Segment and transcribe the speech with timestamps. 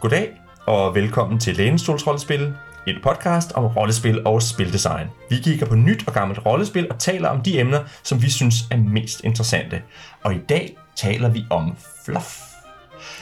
[0.00, 2.54] Goddag og velkommen til Lænestols Rollespil,
[2.86, 5.06] et podcast om rollespil og spildesign.
[5.30, 8.54] Vi kigger på nyt og gammelt rollespil og taler om de emner, som vi synes
[8.70, 9.82] er mest interessante.
[10.22, 12.40] Og i dag taler vi om fluff.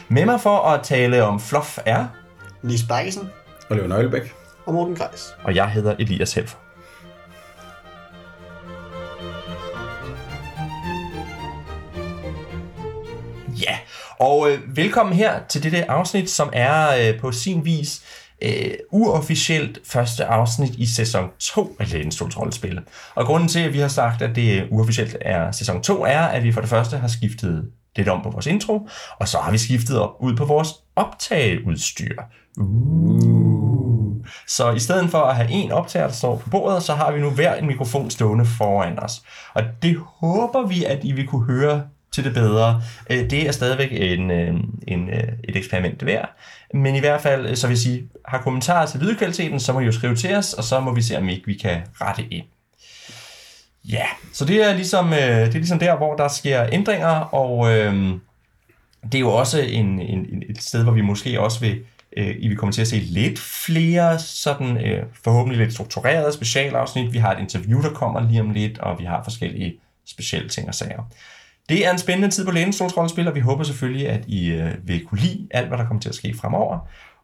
[0.08, 2.06] Med mig for at tale om fluff er,
[2.62, 3.28] Nis Bakkesen
[3.70, 4.34] Oliver Nøglebæk.
[4.66, 5.34] og Morten Greis.
[5.44, 6.65] og jeg hedder Elias Helfer.
[14.20, 18.02] Og øh, velkommen her til dette afsnit, som er øh, på sin vis
[18.42, 22.80] øh, uofficielt første afsnit i sæson 2 af Lægenstols Rollespil.
[23.14, 26.20] Og grunden til, at vi har sagt, at det øh, uofficielt er sæson 2, er,
[26.20, 28.88] at vi for det første har skiftet lidt om på vores intro,
[29.20, 32.22] og så har vi skiftet op ud på vores optageudstyr.
[32.58, 33.46] Uh.
[34.46, 37.20] Så i stedet for at have en optager, der står på bordet, så har vi
[37.20, 39.22] nu hver en mikrofon stående foran os.
[39.54, 41.82] Og det håber vi, at I vil kunne høre
[42.16, 42.82] til det bedre.
[43.10, 44.54] Øh, det er stadigvæk en, øh,
[44.88, 46.36] en, øh, et eksperiment værd.
[46.74, 49.84] Men i hvert fald, så vil jeg sige, har kommentarer til lydkvaliteten, så må I
[49.84, 52.44] jo skrive til os, og så må vi se, om ikke vi kan rette ind.
[53.84, 57.94] Ja, så det er ligesom, det er ligesom der, hvor der sker ændringer, og øh,
[59.02, 61.80] det er jo også en, en, en- et sted, hvor vi måske også vil,
[62.16, 67.12] øh, I vil komme til at se lidt flere sådan øh, forhåbentlig lidt strukturerede specialafsnit.
[67.12, 69.74] Vi har et interview, der kommer lige om lidt, og vi har forskellige
[70.06, 71.10] specielle ting og sager.
[71.68, 75.04] Det er en spændende tid på lænestolsrollespil, og vi håber selvfølgelig, at I øh, vil
[75.04, 76.78] kunne lide alt, hvad der kommer til at ske fremover.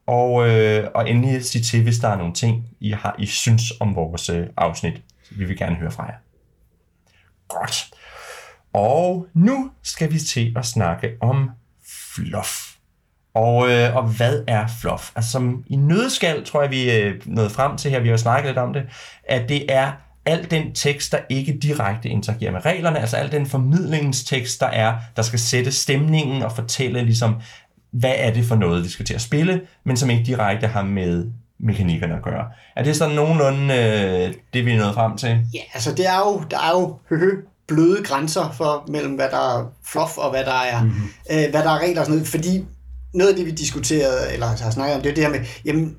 [0.06, 3.72] Og, øh, og endelig sige til, hvis der er nogle ting, I har I synes
[3.80, 5.02] om vores øh, afsnit.
[5.30, 6.14] Vi vil gerne høre fra jer.
[7.48, 7.90] Godt.
[8.72, 11.50] Og nu skal vi til at snakke om
[12.14, 12.72] fluff.
[13.34, 15.10] Og, øh, og hvad er fluff?
[15.16, 18.48] Altså som i nødskal, tror jeg, vi øh, nåede frem til her, vi har snakket
[18.48, 18.82] lidt om det,
[19.24, 19.92] at det er
[20.26, 24.94] al den tekst, der ikke direkte interagerer med reglerne, altså al den formidlingstekst, der er,
[25.16, 27.34] der skal sætte stemningen og fortælle ligesom,
[27.90, 30.82] hvad er det for noget, vi skal til at spille, men som ikke direkte har
[30.82, 31.30] med
[31.60, 32.44] mekanikkerne at gøre.
[32.76, 35.28] Er det sådan nogenlunde øh, det, vi er nået frem til?
[35.28, 37.30] Ja, altså det er jo, der er jo høhø,
[37.68, 41.08] bløde grænser for mellem, hvad der er fluff og hvad der er, mm-hmm.
[41.30, 42.64] øh, hvad der er regler og sådan noget, fordi
[43.14, 45.96] noget af det, vi diskuterede, eller har snakket om, det er det her med, jamen,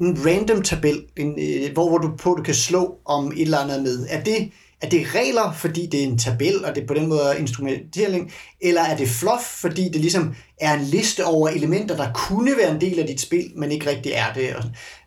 [0.00, 3.58] en random tabel, en, øh, hvor, hvor du på, du kan slå om et eller
[3.58, 4.06] andet med.
[4.10, 4.50] Er det,
[4.82, 7.32] er det regler, fordi det er en tabel, og det er på den måde er
[7.32, 12.56] instrumentering, eller er det fluff, fordi det ligesom er en liste over elementer, der kunne
[12.56, 14.64] være en del af dit spil, men ikke rigtig er det, og,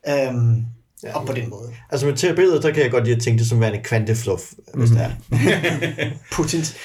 [0.07, 0.66] øhm,
[1.03, 1.17] ja.
[1.17, 1.73] og på den måde.
[1.89, 4.43] Altså med til billedet, der kan jeg godt lide at tænke det som værende kvantefluff,
[4.73, 5.11] hvis det er.
[6.35, 6.78] Potent...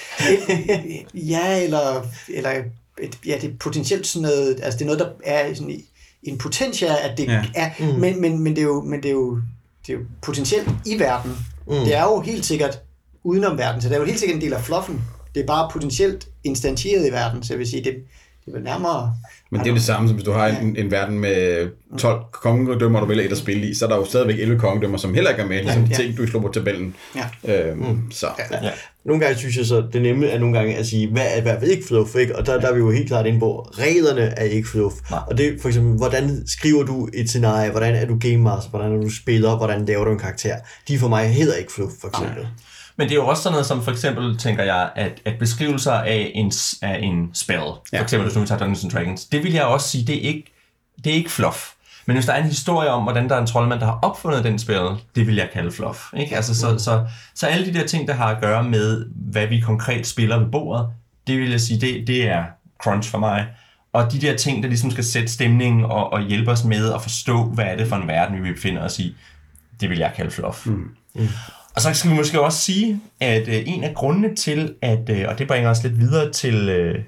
[1.14, 2.50] ja, eller, eller
[3.02, 5.82] et, ja, det er potentielt sådan noget, altså det er noget, der er sådan
[6.26, 7.32] en potentia, at det ja.
[7.32, 7.42] Ja.
[7.54, 8.00] er, mm.
[8.00, 9.40] men, men, men, det er jo, men det er jo,
[9.86, 11.30] det er jo potentielt i verden.
[11.66, 11.72] Mm.
[11.72, 12.78] Det er jo helt sikkert
[13.24, 15.04] udenom verden, så det er jo helt sikkert en del af fluffen.
[15.34, 17.94] Det er bare potentielt instantieret i verden, så jeg vil sige, det,
[18.46, 19.14] det er nærmere...
[19.50, 21.68] Men det er det samme, som hvis du har en, en verden med
[21.98, 24.98] 12 kongedømmer, du vælger et at spille i, så er der jo stadigvæk 11 kongedømmer,
[24.98, 25.94] som heller ikke er med, ligesom de Ja.
[25.96, 26.94] ting, du slår på tabellen.
[27.44, 27.68] Ja.
[27.68, 28.26] Øhm, Så
[28.62, 28.70] Ja.
[29.04, 31.40] Nogle gange synes jeg så, det nemme er nogle gange at sige, hvad er i
[31.40, 32.36] hvert fald ikke fluff, ikke?
[32.38, 34.94] Og der, der er vi jo helt klart inde på, reglerne er ikke fluff.
[35.10, 35.20] Nej.
[35.26, 38.70] Og det er for eksempel, hvordan skriver du et scenarie, hvordan er du game master,
[38.70, 40.56] hvordan er du spiller, hvordan laver du en karakter.
[40.88, 42.46] De er for mig heller ikke fluff, for eksempel.
[42.96, 45.92] Men det er jo også sådan noget som for eksempel, tænker jeg, at, at beskrivelser
[45.92, 46.52] af en,
[46.82, 49.64] af en spell, for eksempel hvis nu vi tager Dungeons and Dragons, det vil jeg
[49.64, 50.52] også sige, det er ikke,
[51.04, 51.72] det er ikke fluff.
[52.06, 54.44] Men hvis der er en historie om, hvordan der er en troldmand, der har opfundet
[54.44, 54.80] den spil,
[55.14, 56.12] det vil jeg kalde fluff.
[56.16, 56.36] Ikke?
[56.36, 59.60] Altså, så, så, så alle de der ting, der har at gøre med, hvad vi
[59.60, 60.88] konkret spiller ved bordet,
[61.26, 62.44] det vil jeg sige, det, det er
[62.82, 63.46] crunch for mig.
[63.92, 67.02] Og de der ting, der ligesom skal sætte stemningen og, og hjælpe os med at
[67.02, 69.16] forstå, hvad er det for en verden, vi befinder os i,
[69.80, 70.66] det vil jeg kalde fluff.
[70.66, 70.90] Mm.
[71.14, 71.28] Mm.
[71.76, 75.24] Og så skal vi måske også sige, at øh, en af grundene til, at, øh,
[75.28, 77.02] og det bringer os lidt videre til, øh,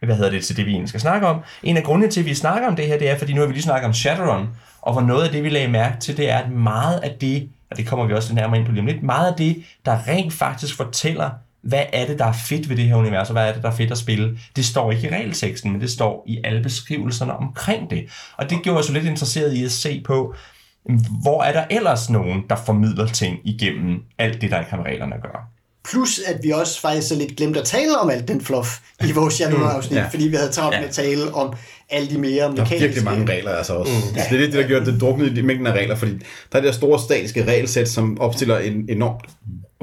[0.00, 1.40] hvad hedder det, til det vi egentlig skal snakke om.
[1.62, 3.46] En af grundene til, at vi snakker om det her, det er, fordi nu har
[3.46, 4.48] vi lige snakket om Shadowrun,
[4.80, 7.48] og hvor noget af det, vi lagde mærke til, det er, at meget af det,
[7.70, 10.08] og det kommer vi også nærmere ind på lige om lidt, meget af det, der
[10.08, 11.30] rent faktisk fortæller,
[11.62, 13.70] hvad er det, der er fedt ved det her univers, og hvad er det, der
[13.70, 17.36] er fedt at spille, det står ikke i regelteksten, men det står i alle beskrivelserne
[17.36, 18.06] omkring det.
[18.36, 20.34] Og det gjorde os jo lidt interesseret i at se på,
[21.22, 24.86] hvor er der ellers nogen, der formidler ting igennem alt det, der ikke har med
[24.86, 25.40] reglerne at gøre.
[25.84, 28.68] Plus, at vi også faktisk så lidt glemte at tale om alt den fluff
[29.04, 30.08] i vores Shadowrun-afsnit, mm, ja.
[30.08, 30.80] fordi vi havde travlt Ja.
[30.80, 31.54] med at tale om
[31.90, 32.78] alle de mere Der er mekaniske...
[32.78, 33.92] virkelig mange regler altså også.
[33.92, 34.16] Mm.
[34.16, 36.18] Altså, det er det, det, der gør det druknet i mængden af regler, fordi der
[36.52, 39.24] er det der store statiske regelsæt, som opstiller en enormt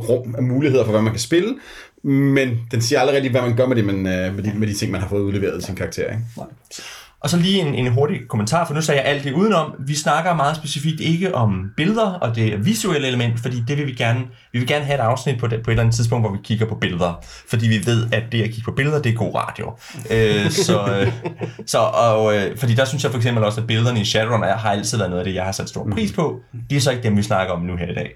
[0.10, 1.56] rum af muligheder for, hvad man kan spille,
[2.04, 4.68] men den siger aldrig rigtig, hvad man gør med, det, men, øh, med, de, med
[4.68, 6.04] de ting, man har fået udleveret i sin karakter.
[6.04, 6.20] Ikke?
[7.22, 9.74] Og så lige en, en hurtig kommentar, for nu sagde jeg alt det udenom.
[9.80, 13.94] Vi snakker meget specifikt ikke om billeder og det visuelle element, fordi det vil vi
[13.94, 14.20] gerne,
[14.54, 16.40] vi vil gerne have et afsnit på, det, på et eller andet tidspunkt, hvor vi
[16.44, 17.24] kigger på billeder.
[17.50, 19.78] Fordi vi ved, at det at kigge på billeder, det er god radio.
[20.12, 21.14] øh, så, øh,
[21.66, 24.72] så, og, øh, fordi der synes jeg for eksempel også, at billederne i Shadowrun har
[24.72, 26.40] altid været noget af det, jeg har sat stor pris på.
[26.70, 28.10] Det er så ikke dem, vi snakker om nu her i dag.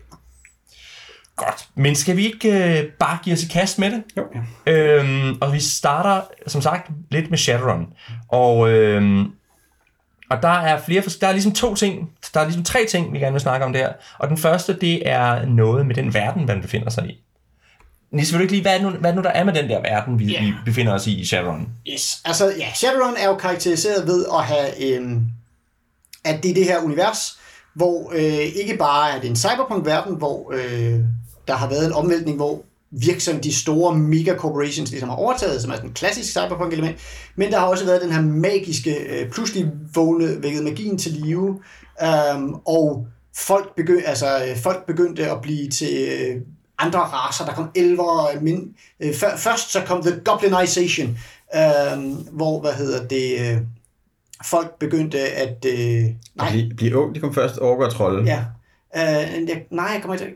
[1.35, 1.68] Godt.
[1.75, 4.03] Men skal vi ikke øh, bare give os i kast med det?
[4.18, 4.24] Jo,
[4.65, 4.71] ja.
[4.74, 7.88] Øhm, og vi starter, som sagt, lidt med Shadowrun.
[8.30, 9.25] Og, øhm,
[10.30, 13.19] og der er flere, der er ligesom to ting, der er ligesom tre ting, vi
[13.19, 13.94] gerne vil snakke om der.
[14.19, 17.19] Og den første, det er noget med den verden, man befinder sig i.
[18.12, 19.69] Nis, vil du ikke lige, hvad er, nu, hvad er nu, der er med den
[19.69, 20.41] der verden, vi, Ja.
[20.41, 21.69] vi befinder os i i Shadowrun?
[21.94, 25.24] Yes, altså ja, Shadowrun er jo karakteriseret ved at have, øhm,
[26.25, 27.39] at det er det her univers,
[27.75, 28.24] hvor øh,
[28.63, 31.00] ikke bare er det en cyberpunk-verden, hvor øh,
[31.48, 32.62] der har været en omvæltning, hvor
[32.92, 36.98] virksom de store mega-corporations ligesom har overtaget, som er sådan en klassisk cyberpunk-element,
[37.36, 41.60] men der har også været den her magiske, øh, pludselig vågne, vækket magien til live,
[42.04, 43.07] øhm, og
[43.38, 46.42] folk, begy- altså, øh, folk begyndte at blive til øh,
[46.80, 47.46] andre raser.
[47.46, 51.18] Der kom elver, min, øh, før, først så kom The Goblinization,
[51.56, 53.57] øh, hvor, hvad hedder det, øh,
[54.50, 56.06] folk begyndte at, øh,
[56.36, 58.24] nej, Blive, blive ung, de kom først orker og trolde.
[58.25, 58.39] ja,
[58.96, 60.36] øh, jeg, nej, jeg kommer ikke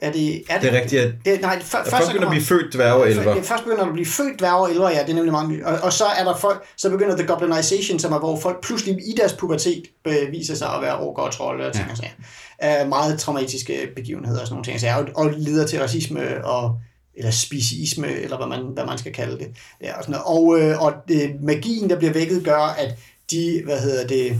[0.00, 2.74] er det, er Det er rigtigt, at det, nej, før, først begynder at blive født
[2.74, 3.34] dværge og elver.
[3.34, 5.64] Ja, først begynder der at blive født dværge og elver, ja, det er nemlig meget
[5.64, 8.94] og, og så er der folk, så begynder the goblinization, som er, hvor folk pludselig
[8.94, 11.92] i deres pubertet øh, viser sig at være orker og trolde og ting ja.
[11.92, 12.82] og sager.
[12.82, 16.78] Uh, meget traumatiske begivenheder og sådan nogle ting, sager, og, og leder til racisme og
[17.14, 19.48] eller speciesme, eller hvad man, hvad man skal kalde det.
[19.82, 20.60] Ja, og, sådan noget.
[20.60, 22.94] og, øh, og det, magien, der bliver vækket, gør, at
[23.30, 24.36] de, hvad hedder det, øh,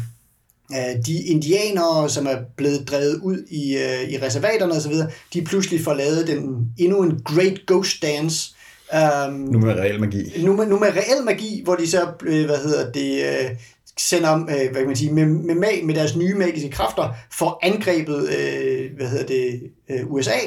[1.07, 4.93] de indianere, som er blevet drevet ud i, øh, i reservaterne osv.,
[5.35, 8.55] de pludselig får lavet den, endnu en Great Ghost Dance,
[9.27, 10.43] um, Nu med reel magi.
[10.45, 13.51] nu med, nu med reel magi, hvor de så, øh, hvad hedder det, øh,
[13.99, 17.59] sender, øh, hvad kan man sige, med, med, mag, med deres nye magiske kræfter, får
[17.63, 20.39] angrebet, øh, hvad hedder det, øh, USA,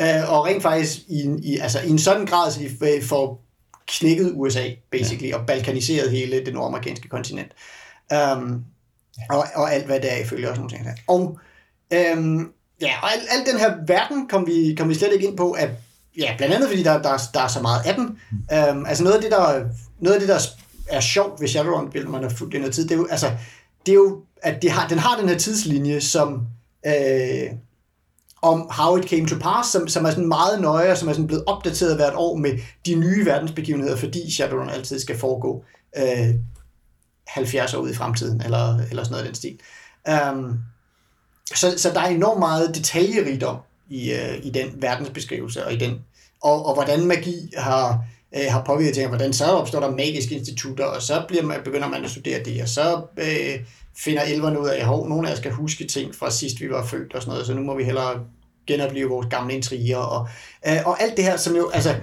[0.00, 3.44] øh, og rent faktisk i, i, altså, i en sådan grad, så de øh, får
[3.88, 5.38] knækket USA, basically, ja.
[5.38, 7.52] og balkaniseret hele det nordamerikanske kontinent.
[8.14, 8.64] Um,
[9.30, 10.86] og, og alt, hvad der er ifølge også nogle ting.
[11.06, 11.38] Og,
[11.92, 15.36] øhm, ja, og al, al den her verden kom vi, kom vi slet ikke ind
[15.36, 15.70] på, at,
[16.18, 18.18] ja, blandt andet fordi der, der, der er så meget af den.
[18.52, 19.64] Øhm, altså noget af det, der,
[20.00, 20.40] noget af det, der
[20.88, 23.30] er sjovt ved Shadowrun, når man har fulgt den her tid, det er jo, altså,
[23.86, 26.46] det er jo at det har, den har den her tidslinje, som
[26.86, 27.50] øh,
[28.42, 31.12] om how it came to pass, som, som er sådan meget nøje, og som er
[31.12, 35.64] sådan blevet opdateret hvert år med de nye verdensbegivenheder, fordi Shadowrun altid skal foregå
[35.96, 36.34] øh,
[37.30, 39.58] 70 år ud i fremtiden, eller, eller sådan noget af den stil.
[40.32, 40.58] Um,
[41.54, 43.56] så, så der er enormt meget detaljerigdom
[43.88, 46.00] i, øh, i den verdensbeskrivelse, og i den
[46.42, 48.04] og, og hvordan magi har,
[48.36, 51.88] øh, har påvirket ting, hvordan så opstår der magiske institutter, og så bliver man, begynder
[51.88, 53.66] man at studere det, og så øh,
[53.96, 56.86] finder elverne ud af, at nogle af os skal huske ting fra sidst vi var
[56.86, 58.20] født og sådan noget, så nu må vi hellere
[58.66, 60.28] genopleve vores gamle intriger, og,
[60.66, 61.94] øh, og alt det her, som jo, altså,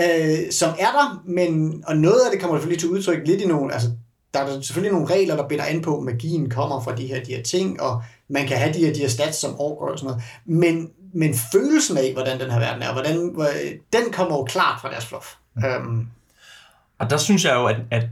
[0.00, 3.46] øh, som er der, men, og noget af det kommer selvfølgelig til udtryk lidt i
[3.46, 3.90] nogle, altså,
[4.46, 7.24] der er selvfølgelig nogle regler, der binder an på, at magien kommer fra de her,
[7.24, 9.98] de her ting, og man kan have de her, de her stats som orker og
[9.98, 10.22] sådan noget.
[10.44, 13.16] Men, men følelsen af, hvordan den her verden er, hvordan,
[13.92, 15.26] den kommer jo klart fra deres fluff.
[15.80, 16.08] Um,
[16.98, 18.06] Og der synes jeg jo, at, at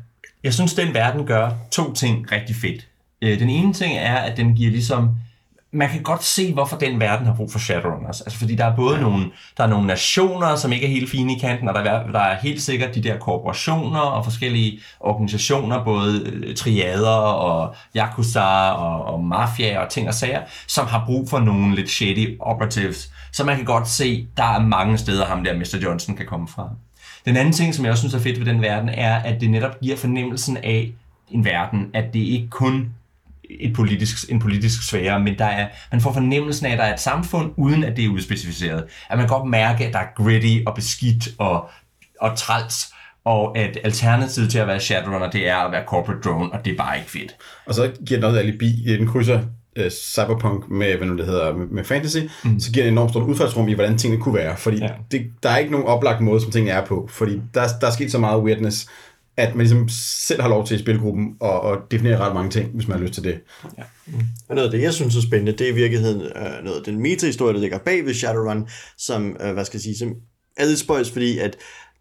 [0.44, 2.88] jeg synes, den verden gør to ting rigtig fedt.
[3.22, 5.10] Øh, Den ene ting er, at den giver ligesom
[5.76, 8.20] man kan godt se, hvorfor den verden har brug for Shadowrunners.
[8.20, 9.02] Altså, fordi der er både ja.
[9.02, 9.24] nogle,
[9.56, 12.20] der er nogle nationer, som ikke er helt fine i kanten, og der er, der
[12.20, 19.14] er helt sikkert de der korporationer og forskellige organisationer, både øh, triader og yakuza og,
[19.14, 23.10] og mafia og ting og sager, som har brug for nogle lidt shady operatives.
[23.32, 25.78] Så man kan godt se, der er mange steder, ham der Mr.
[25.82, 26.70] Johnson kan komme fra.
[27.24, 29.50] Den anden ting, som jeg også synes er fedt ved den verden, er, at det
[29.50, 30.92] netop giver fornemmelsen af
[31.30, 32.90] en verden, at det ikke kun
[33.50, 36.94] et politisk, en politisk sfære, men der er, man får fornemmelsen af, at der er
[36.94, 38.84] et samfund, uden at det er udspecificeret.
[39.10, 41.70] At man kan godt mærke, at der er gritty og beskidt og,
[42.20, 42.92] og træls,
[43.24, 46.72] og at alternativet til at være Shadowrunner, det er at være corporate drone, og det
[46.72, 47.36] er bare ikke fedt.
[47.66, 49.40] Og så giver også alibi, den krydser
[49.76, 52.60] øh, cyberpunk med, hvad nu det hedder, med, med fantasy, mm.
[52.60, 54.56] så giver det enormt stort udfaldsrum i, hvordan tingene kunne være.
[54.56, 54.88] Fordi ja.
[55.10, 57.08] det, der er ikke nogen oplagt måde, som tingene er på.
[57.12, 58.88] Fordi der, der er sket så meget weirdness,
[59.36, 59.88] at man ligesom
[60.26, 63.04] selv har lov til i spilgruppen og, og definere ret mange ting, hvis man har
[63.04, 63.40] lyst til det.
[64.48, 66.84] Og noget af det, jeg synes er spændende, det er i virkeligheden øh, noget af
[66.84, 70.14] den meta-historie, der ligger bag ved Shadowrun, som, øh, hvad skal jeg sige, som
[70.56, 71.56] er lidt spøjs, fordi at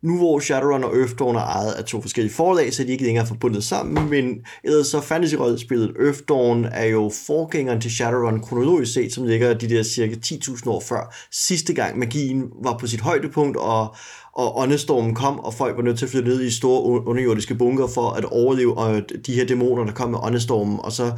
[0.06, 3.04] nu hvor Shadowrun og Earthdawn er ejet af to forskellige forlag, så er de ikke
[3.04, 9.14] længere forbundet sammen, men ellers så fantasy-spillet Earthdawn er jo forgængeren til Shadowrun kronologisk set,
[9.14, 13.58] som ligger de der cirka 10.000 år før sidste gang magien var på sit højdepunkt,
[13.58, 13.96] og,
[14.36, 17.88] og åndestormen kom, og folk var nødt til at flytte ned i store underjordiske bunker
[17.88, 21.12] for at overleve, og de her dæmoner, der kom med åndestormen, og så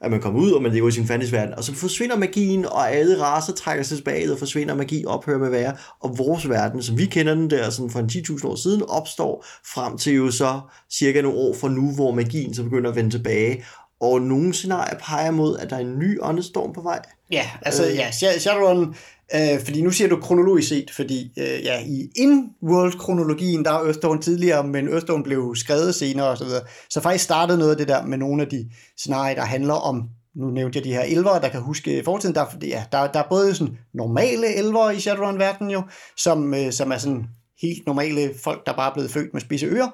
[0.00, 2.92] at man kommer ud, og man lever i sin fantasyverden, og så forsvinder magien, og
[2.92, 6.82] alle raser trækker sig tilbage, og forsvinder magi, ophører med at være, og vores verden,
[6.82, 10.60] som vi kender den der sådan for 10.000 år siden, opstår frem til jo så
[10.92, 13.64] cirka nogle år fra nu, hvor magien så begynder at vende tilbage,
[14.00, 17.02] og nogle scenarier peger mod, at der er en ny åndestorm på vej.
[17.32, 17.96] Ja, altså øh.
[17.96, 18.94] ja, Shadowrun,
[19.34, 24.22] øh, fordi nu siger du kronologisk set, fordi øh, ja, i in-world-kronologien, der er Earthdawn
[24.22, 26.38] tidligere, men Earthdawn blev skrevet senere osv.
[26.38, 26.62] Så, videre.
[26.90, 30.08] så faktisk startede noget af det der med nogle af de scenarier, der handler om
[30.34, 33.28] nu nævnte jeg de her elver, der kan huske fortiden, der, ja, der, der er
[33.30, 35.82] både sådan normale elver i Shadowrun-verdenen jo,
[36.16, 37.26] som, øh, som er sådan
[37.62, 39.88] helt normale folk, der bare er blevet født med spidse ører.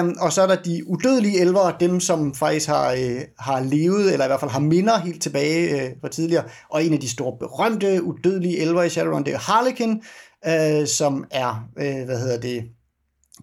[0.00, 4.12] Um, og så er der de udødelige elver, dem som faktisk har, øh, har levet,
[4.12, 6.44] eller i hvert fald har minder helt tilbage øh, fra tidligere.
[6.70, 10.02] Og en af de store berømte udødelige elver i Shadowrun, det er Harlequin,
[10.46, 12.64] øh, som er, øh, hvad hedder det,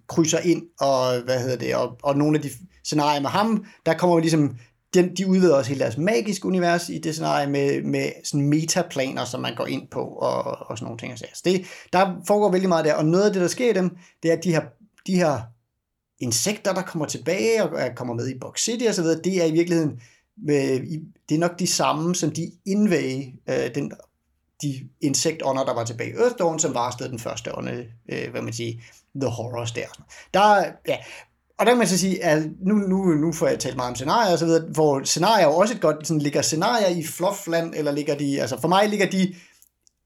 [0.10, 2.50] krydser ind, og hvad hedder det, og, og nogle af de
[2.84, 4.56] scenarier med ham, der kommer vi ligesom
[4.94, 9.26] den, de udvider også hele deres magiske univers i det scenarie med, med sådan metaplaner,
[9.26, 11.18] som man går ind på og, og sådan nogle ting.
[11.18, 13.98] Så det, der foregår vældig meget der, og noget af det, der sker i dem,
[14.24, 14.62] det er, at de her,
[15.08, 15.42] de her
[16.20, 19.46] insekter, der kommer tilbage og kommer med i Box City og så videre, det er
[19.46, 20.00] i virkeligheden, øh,
[20.38, 20.80] med,
[21.30, 23.92] det er nok de samme, som de indvæge, øh, den,
[24.62, 28.54] de insektånder, der var tilbage i Earthdawn, som var den første ånde, øh, hvad man
[28.54, 28.74] siger,
[29.16, 29.88] The Horrors der.
[30.34, 30.98] Der, ja,
[31.62, 33.96] og der kan man så sige, at nu, nu, nu får jeg talt meget om
[33.96, 37.74] scenarier og så videre, hvor scenarier jo også et godt, sådan, ligger scenarier i fluffland,
[37.76, 39.36] eller ligger de, altså for mig ligger de,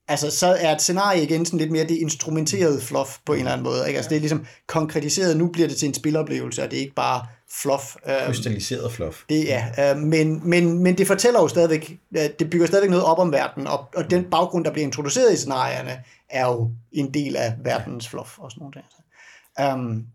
[0.07, 3.51] altså så er et scenarie igen sådan lidt mere det instrumenterede fluff på en eller
[3.51, 3.97] anden måde, ikke?
[3.97, 6.95] Altså det er ligesom konkretiseret, nu bliver det til en spiloplevelse, og det er ikke
[6.95, 7.25] bare
[7.62, 7.95] fluff.
[8.07, 9.17] Øhm, Krystalliseret fluff.
[9.29, 12.00] Det, ja, øh, men, men, men det fortæller jo stadigvæk,
[12.39, 15.38] det bygger stadigvæk noget op om verden, og, og den baggrund, der bliver introduceret i
[15.38, 19.74] scenarierne, er jo en del af verdens fluff og sådan noget der.
[19.74, 20.05] Um,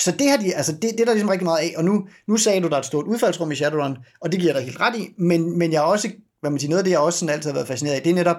[0.00, 2.06] så det har de, altså det, det er der ligesom rigtig meget af, og nu,
[2.28, 4.80] nu sagde du, der er et stort udfaldsrum i Shadowrun, og det giver dig helt
[4.80, 7.18] ret i, men, men jeg er også, hvad man siger, noget af det, jeg også
[7.18, 8.36] sådan altid har været fascineret af, det er netop,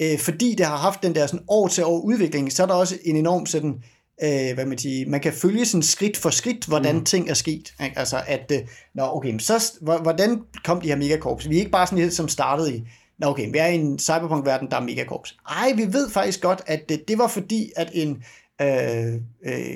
[0.00, 2.74] øh, fordi det har haft den der sådan år til år udvikling, så er der
[2.74, 3.82] også en enorm sådan,
[4.22, 7.04] øh, hvad man siger, man kan følge sådan skridt for skridt, hvordan mm.
[7.04, 7.74] ting er sket.
[7.84, 7.98] Ikke?
[7.98, 8.58] Altså at, øh,
[8.94, 11.48] nå okay, så hvordan kom de her megakorps?
[11.48, 12.82] Vi er ikke bare sådan lidt som startede i,
[13.18, 15.36] nå okay, vi er i en cyberpunk-verden, der er megakorps.
[15.48, 18.22] Ej, vi ved faktisk godt, at det, det var fordi, at en
[18.62, 19.14] øh,
[19.46, 19.74] øh,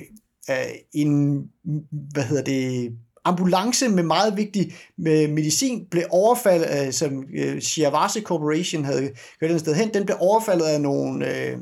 [0.50, 1.42] øh, en,
[1.90, 2.92] hvad hedder det,
[3.24, 9.50] ambulance med meget vigtig med medicin blev overfaldet, øh, som øh, Shiawase Corporation havde kørt
[9.50, 11.58] et sted hen, den blev overfaldet af nogle, øh,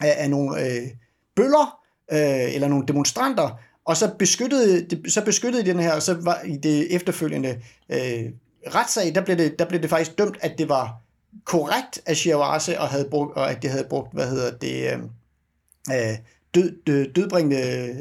[0.00, 0.88] af, af nogle øh,
[1.36, 1.78] bøller,
[2.12, 6.40] øh, eller nogle demonstranter, og så beskyttede, så beskyttede de den her, og så var
[6.42, 8.24] i det efterfølgende øh,
[8.74, 11.00] retssag, der blev, det, der blev det faktisk dømt, at det var
[11.44, 14.98] korrekt af Shiawase, og, havde brugt, og at det havde brugt, hvad hedder det, øh,
[15.90, 16.18] øh
[16.54, 17.56] død, død, dødbringende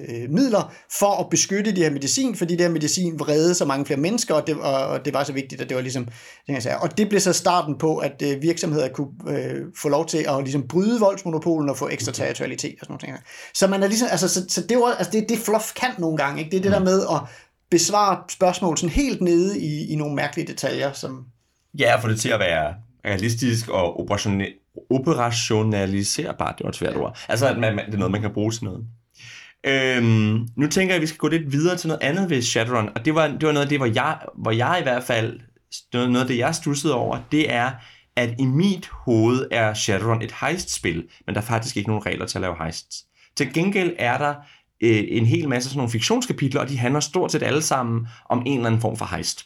[0.09, 3.85] øh, midler for at beskytte de her medicin, fordi det her medicin vredede så mange
[3.85, 6.07] flere mennesker, og det, og, og det var så vigtigt, at det var ligesom,
[6.47, 6.77] jeg sagde.
[6.77, 10.43] og det blev så starten på, at øh, virksomheder kunne øh, få lov til at
[10.43, 13.21] ligesom bryde voldsmonopolen og få ekstra territorialitet og sådan noget.
[13.53, 16.17] Så man er ligesom, altså, så, så det, var, altså det, det fluff kan nogle
[16.17, 16.51] gange, ikke?
[16.51, 16.85] det er det der mm.
[16.85, 17.19] med at
[17.69, 21.25] besvare spørgsmål sådan helt nede i, i nogle mærkelige detaljer, som...
[21.79, 22.73] Ja, for det til at være
[23.05, 24.55] realistisk og operationelt
[24.89, 27.17] operationaliserbart, det var et svært ord.
[27.29, 28.85] Altså, at man, det er noget, man kan bruge til noget.
[29.63, 32.89] Øhm, nu tænker jeg, at vi skal gå lidt videre til noget andet ved Shadowrun,
[32.95, 35.39] og det var, det var noget af det, hvor jeg, hvor jeg i hvert fald,
[35.93, 37.71] noget, noget af det, jeg stussede over, det er,
[38.15, 42.25] at i mit hoved er Shadowrun et heist-spil, men der er faktisk ikke nogen regler
[42.25, 43.03] til at lave heists.
[43.37, 44.35] Til gengæld er der
[44.83, 48.43] øh, en hel masse sådan nogle fiktionskapitler, og de handler stort set alle sammen om
[48.45, 49.45] en eller anden form for heist.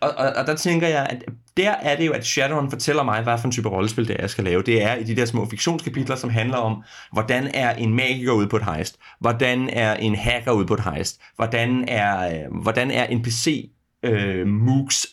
[0.00, 1.24] Og, og, og, og der tænker jeg, at
[1.56, 4.20] der er det jo, at Shadowrun fortæller mig, hvad for en type rollespil det er,
[4.20, 4.62] jeg skal lave.
[4.62, 8.48] Det er i de der små fiktionskapitler, som handler om, hvordan er en magiker ude
[8.48, 8.98] på et heist?
[9.20, 11.20] Hvordan er en hacker ude på et heist?
[11.36, 13.70] Hvordan er, øh, hvordan er en PC
[14.02, 15.06] øh, mooks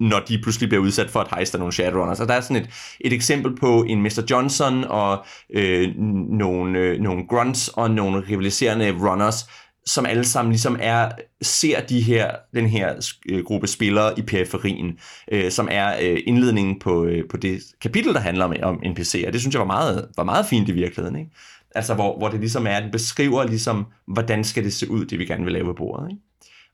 [0.00, 2.18] når de pludselig bliver udsat for et heist af nogle Shadowrunners.
[2.18, 2.70] Så der er sådan et,
[3.00, 4.22] et eksempel på en Mr.
[4.30, 5.96] Johnson og øh,
[6.30, 9.48] nogle, øh, nogle grunts og nogle rivaliserende runners,
[9.86, 11.10] som alle sammen ligesom er,
[11.42, 14.98] ser de her, den her øh, gruppe spillere i periferien,
[15.32, 19.30] øh, som er øh, indledningen på, øh, på det kapitel, der handler om, om NPC'er.
[19.30, 21.30] det synes jeg var meget, var meget fint i virkeligheden, ikke?
[21.74, 25.18] Altså, hvor, hvor det ligesom er, den beskriver ligesom, hvordan skal det se ud, det
[25.18, 26.22] vi gerne vil lave på bordet, ikke?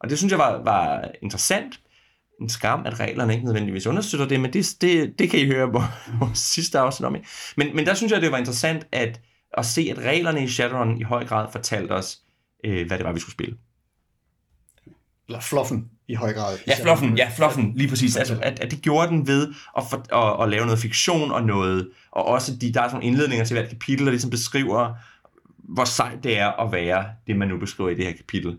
[0.00, 1.80] Og det synes jeg var, var interessant.
[2.40, 5.72] En skam, at reglerne ikke nødvendigvis understøtter det, men det, det, det kan I høre
[5.72, 5.82] på
[6.20, 7.14] vores sidste afsnit om.
[7.14, 7.28] Ikke?
[7.56, 9.20] Men, men der synes jeg, det var interessant, at
[9.56, 12.18] at se, at reglerne i Shadowrun i høj grad fortalte os,
[12.64, 13.56] øh, hvad det var, vi skulle spille.
[15.28, 16.58] Eller fluffen i høj grad.
[16.66, 18.16] Ja, fluffen, ja, fluffen, lige præcis.
[18.16, 21.42] Altså, at, at det gjorde den ved at, for, at, at lave noget fiktion og
[21.42, 24.94] noget, og også de, der er sådan nogle indledninger til hvert kapitel, der ligesom beskriver,
[25.58, 28.58] hvor sejt det er at være det, man nu beskriver i det her kapitel.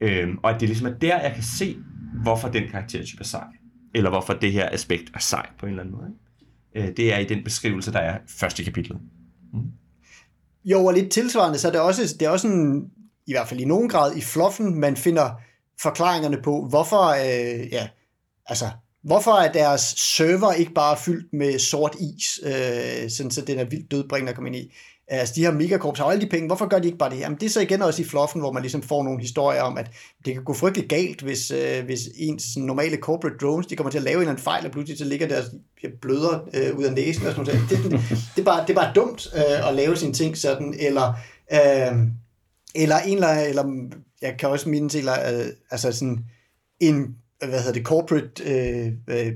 [0.00, 1.76] Øhm, og at det ligesom er der, jeg kan se,
[2.22, 3.46] hvorfor den karaktertype er sej.
[3.94, 6.10] Eller hvorfor det her aspekt er sej på en eller anden måde.
[6.76, 8.98] Øh, det er i den beskrivelse, der er først i kapitlet.
[10.64, 12.90] Jo, og lidt tilsvarende, så er det også, det er også en,
[13.30, 15.30] i hvert fald i nogen grad i fluffen, man finder
[15.82, 17.88] forklaringerne på, hvorfor, øh, ja,
[18.46, 18.70] altså,
[19.02, 19.80] hvorfor er deres
[20.16, 24.34] server ikke bare fyldt med sort is, øh, sådan så den er vildt dødbringende at
[24.36, 24.74] komme ind i.
[25.08, 27.20] Altså, de her megakorps har alle de penge, hvorfor gør de ikke bare det?
[27.20, 29.78] Jamen, det er så igen også i fluffen, hvor man ligesom får nogle historier om,
[29.78, 29.90] at
[30.24, 33.98] det kan gå frygtelig galt, hvis, øh, hvis ens normale corporate drones, de kommer til
[33.98, 35.46] at lave en eller anden fejl, og pludselig så ligger deres
[36.02, 37.70] bløder øh, ud af næsen og sådan noget.
[37.70, 37.92] Det, det,
[38.36, 41.12] det, er bare, det er bare dumt øh, at lave sine ting sådan, eller,
[41.52, 41.98] øh,
[42.74, 43.90] eller en eller, eller
[44.22, 46.24] jeg kan også minde til, øh, altså sådan
[46.80, 49.26] en, hvad hedder det, corporate øh, øh,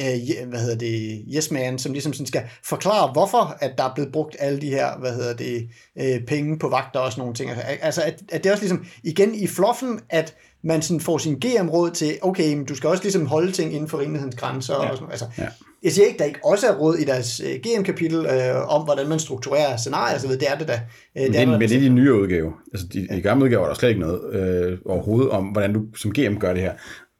[0.00, 3.94] øh hvad hedder det, yes man, som ligesom sådan skal forklare, hvorfor at der er
[3.94, 5.68] blevet brugt alle de her, hvad hedder det,
[5.98, 7.50] øh, penge på vagter og sådan nogle ting.
[7.50, 10.34] Altså, at, at det er også ligesom, igen i fluffen, at
[10.64, 13.88] man sådan får sin GM-råd til, okay, men du skal også ligesom holde ting inden
[13.88, 14.74] for rimelighedens grænser.
[14.74, 14.90] Ja.
[14.90, 15.46] Og sådan, altså, ja.
[15.82, 19.08] Jeg siger ikke, der ikke også er råd i deres uh, GM-kapitel øh, om, hvordan
[19.08, 20.74] man strukturerer scenarier, så ved, det er det da.
[20.74, 22.52] Uh, men det, er, men det er de nye udgave.
[22.72, 23.16] Altså, de, ja.
[23.16, 26.36] i gamle udgaver er der slet ikke noget øh, overhovedet om, hvordan du som GM
[26.36, 26.72] gør det her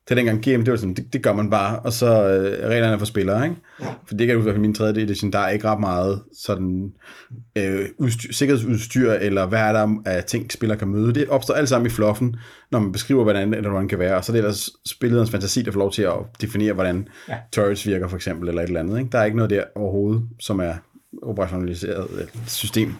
[0.08, 2.99] til dengang GM, det var sådan, det, det gør man bare, og så øh, reglerne
[2.99, 3.56] for spillere, ikke?
[3.80, 3.87] Ja.
[4.06, 6.92] For det kan du i min tredje edition, der er ikke ret meget sådan
[7.58, 11.14] øh, udstyr, sikkerhedsudstyr, eller hvad er der af ting, spillere kan møde.
[11.14, 12.37] Det opstår alt sammen i fluffen,
[12.70, 15.62] når man beskriver, hvordan eller hvordan kan være, og så er det ellers spillerens fantasi,
[15.62, 17.37] der får lov til at definere, hvordan ja.
[17.52, 19.11] turrets virker, for eksempel, eller et eller andet, ikke?
[19.12, 20.75] Der er ikke noget der overhovedet, som er
[21.23, 22.94] operationaliseret system.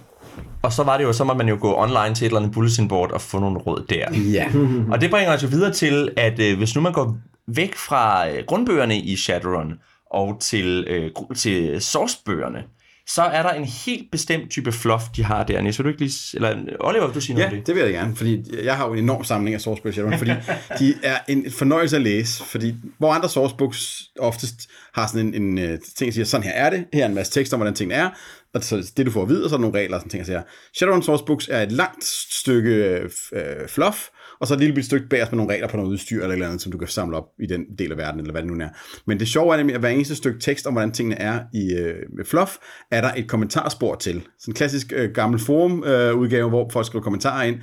[0.63, 2.53] Og så var det jo, så må man jo gå online til et eller andet
[2.53, 4.07] bulletin board og få nogle råd der.
[4.33, 4.47] Ja.
[4.93, 8.29] og det bringer os jo videre til, at øh, hvis nu man går væk fra
[8.29, 9.75] øh, grundbøgerne i Shadowrun
[10.11, 12.63] og til, øh, til sourcebøgerne,
[13.07, 15.61] så er der en helt bestemt type fluff, de har der.
[15.61, 16.37] Næste, vil du ikke lige...
[16.37, 17.67] Eller Oliver, vil du sige ja, noget om det?
[17.67, 20.19] det vil jeg gerne, fordi jeg har jo en enorm samling af sourcebøger i Shadowrun,
[20.19, 20.31] fordi
[20.79, 25.59] de er en fornøjelse at læse, fordi hvor andre sourcebooks oftest har sådan en, en,
[25.59, 27.75] en ting, der siger, sådan her er det, her er en masse tekst om, hvordan
[27.75, 28.11] tingene er,
[28.55, 30.11] altså så det du får at vide, og så er der nogle regler og sådan
[30.11, 30.43] ting, jeg siger.
[30.75, 34.09] Shadowrun Sourcebooks er et langt stykke øh, øh fluff,
[34.45, 36.63] og så et lille stykke bagerst med nogle regler på noget udstyr eller, eller andet,
[36.63, 38.69] som du kan samle op i den del af verden, eller hvad det nu er.
[39.07, 41.75] Men det sjove er nemlig, at hver eneste stykke tekst om, hvordan tingene er i
[41.75, 42.57] øh, med Fluff,
[42.91, 44.13] er der et kommentarspor til.
[44.13, 47.57] Sådan en klassisk øh, gammel forum-udgave, øh, hvor folk skriver kommentarer ind.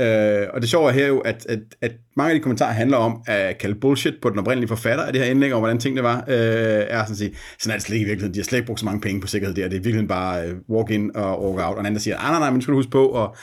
[0.00, 2.96] Øh, og det sjove er her jo, at, at, at mange af de kommentarer handler
[2.96, 6.02] om at kalde bullshit på den oprindelige forfatter af det her indlæg, om, hvordan tingene
[6.02, 8.34] var, øh, er sådan at sige, sådan er det slet ikke i virkeligheden.
[8.34, 9.68] De har slet ikke brugt så mange penge på sikkerhed der.
[9.68, 11.74] Det er virkelig bare øh, walk in og walk out.
[11.74, 13.36] Og en anden, der siger, nej, nej, nej, men skal du huske på, og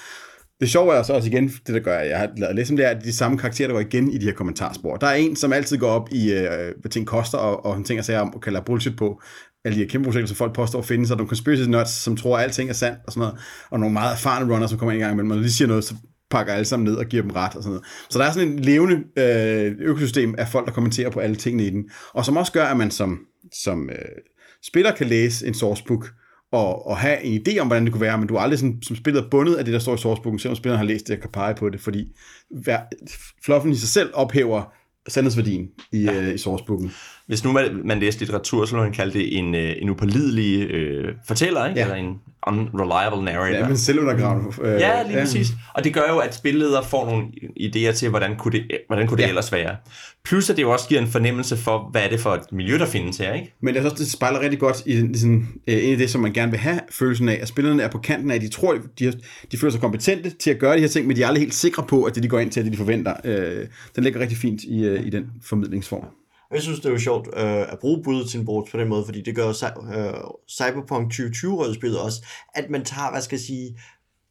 [0.59, 2.85] det sjove er så også igen, det der gør, at jeg har lavet lidt det
[2.85, 4.95] er, at de samme karakterer, der går igen i de her kommentarspor.
[4.95, 7.83] Der er en, som altid går op i, øh, hvad ting koster, og, og han
[7.83, 9.21] tænker sig om, og kalder bullshit på
[9.65, 12.17] alle de her kæmpe projekter, som folk påstår at finde, så nogle conspiracy nuts, som
[12.17, 13.39] tror, at alting er sandt, og sådan noget,
[13.69, 15.67] og nogle meget erfarne runners, som kommer ind i gang imellem, og når de siger
[15.67, 15.95] noget, så
[16.31, 17.85] pakker alle sammen ned og giver dem ret og sådan noget.
[18.09, 21.65] Så der er sådan en levende øh, økosystem af folk, der kommenterer på alle tingene
[21.65, 23.19] i den, og som også gør, at man som,
[23.53, 23.97] som øh,
[24.63, 26.11] spiller kan læse en sourcebook,
[26.53, 28.81] og, og have en idé om, hvordan det kunne være, men du er aldrig sådan,
[28.81, 31.21] som spiller bundet af det, der står i sourcebooken, selvom spilleren har læst det og
[31.21, 32.11] kan pege på det, fordi
[32.49, 32.79] hver,
[33.45, 34.73] fluffen i sig selv ophæver
[35.07, 36.21] sandhedsværdien i, ja.
[36.21, 36.91] øh, i sourcebooken.
[37.27, 40.71] Hvis nu man, man læste litteratur, så ville man kalde det en, øh, en upålidelig
[40.71, 41.79] øh, fortæller, ikke?
[41.79, 41.86] Ja.
[41.86, 43.57] eller en unreliable narrator.
[43.57, 44.49] Ja, men selvundergravende.
[44.62, 45.23] Øh, ja, lige ja.
[45.23, 45.47] præcis.
[45.73, 47.25] Og det gør jo, at spilleder får nogle
[47.59, 49.27] idéer til, hvordan kunne det, hvordan kunne det ja.
[49.27, 49.75] ellers være.
[50.25, 52.77] Plus at det jo også giver en fornemmelse for, hvad er det for et miljø,
[52.77, 53.33] der findes her.
[53.33, 53.53] Ikke?
[53.62, 56.21] Men det, også, det spejler rigtig godt i, i sådan, øh, en af det, som
[56.21, 58.77] man gerne vil have følelsen af, at spillerne er på kanten af, at de tror,
[58.99, 59.13] de, har,
[59.51, 61.53] de føler sig kompetente til at gøre de her ting, men de er aldrig helt
[61.53, 63.13] sikre på, at det de går ind til, at det de forventer.
[63.23, 66.05] Øh, den ligger rigtig fint i, øh, i den formidlingsform.
[66.53, 69.21] Jeg synes, det er jo sjovt øh, at bruge bulletin boards på den måde, fordi
[69.21, 70.13] det gør øh,
[70.49, 73.77] Cyberpunk 2020-rødspillet også, at man tager, hvad skal jeg sige,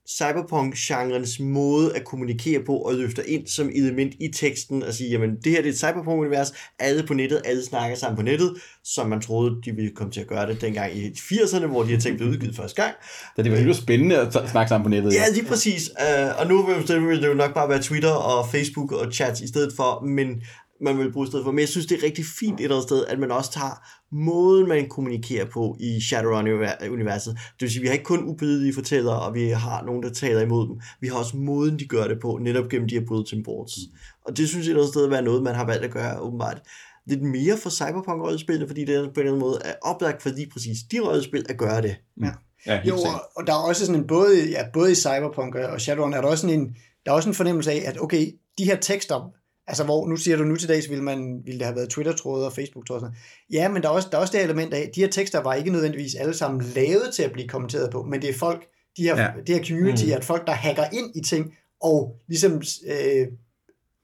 [0.08, 5.30] cyberpunk-genrens måde at kommunikere på og løfter ind som element i teksten og sige, jamen
[5.44, 8.54] det her det er et cyberpunk-univers, alle på nettet, alle snakker sammen på nettet,
[8.84, 11.88] som man troede, de ville komme til at gøre det dengang i 80'erne, hvor de
[11.88, 12.94] her ting blev udgivet første gang.
[13.36, 15.14] Da det var helt spændende at snakke sammen på nettet.
[15.14, 15.90] Ja, lige præcis.
[15.90, 19.48] Uh, og nu vil det jo nok bare være Twitter og Facebook og chats i
[19.48, 20.42] stedet for, men
[20.82, 21.52] man vil bruge stedet for.
[21.52, 23.86] Men jeg synes, det er rigtig fint et eller andet sted, at man også tager
[24.14, 27.34] måden, man kommunikerer på i Shadowrun-universet.
[27.34, 30.10] Det vil sige, at vi har ikke kun ubedelige fortællere, og vi har nogen, der
[30.10, 30.80] taler imod dem.
[31.00, 33.72] Vi har også måden, de gør det på, netop gennem de her bulletin boards.
[33.76, 33.98] Mm.
[34.26, 35.90] Og det synes jeg et eller andet sted at være noget, man har valgt at
[35.90, 36.62] gøre åbenbart
[37.06, 40.30] lidt mere for cyberpunk-rollespillene, fordi det er på en eller anden måde er oplagt for
[40.30, 41.96] lige præcis de rollespil at gøre det.
[42.22, 42.30] Ja.
[42.66, 43.14] Ja, helt Jo, sikkert.
[43.14, 46.20] og, og der er også sådan en, både, ja, både i Cyberpunk og Shadowrun, er
[46.20, 48.26] der også sådan en, der er også en fornemmelse af, at okay,
[48.58, 49.30] de her tekster,
[49.66, 52.46] altså hvor, nu siger du nu til dags, ville, man, ville det have været Twitter-tråde
[52.46, 53.10] og Facebook-tråde og.
[53.52, 55.54] Ja, men der er, også, der er også det element af, de her tekster var
[55.54, 59.02] ikke nødvendigvis alle sammen lavet til at blive kommenteret på, men det er folk, de
[59.02, 59.30] her, Ja.
[59.46, 60.12] det her community, mm.
[60.12, 63.26] at folk, der hacker ind i ting, og ligesom øh,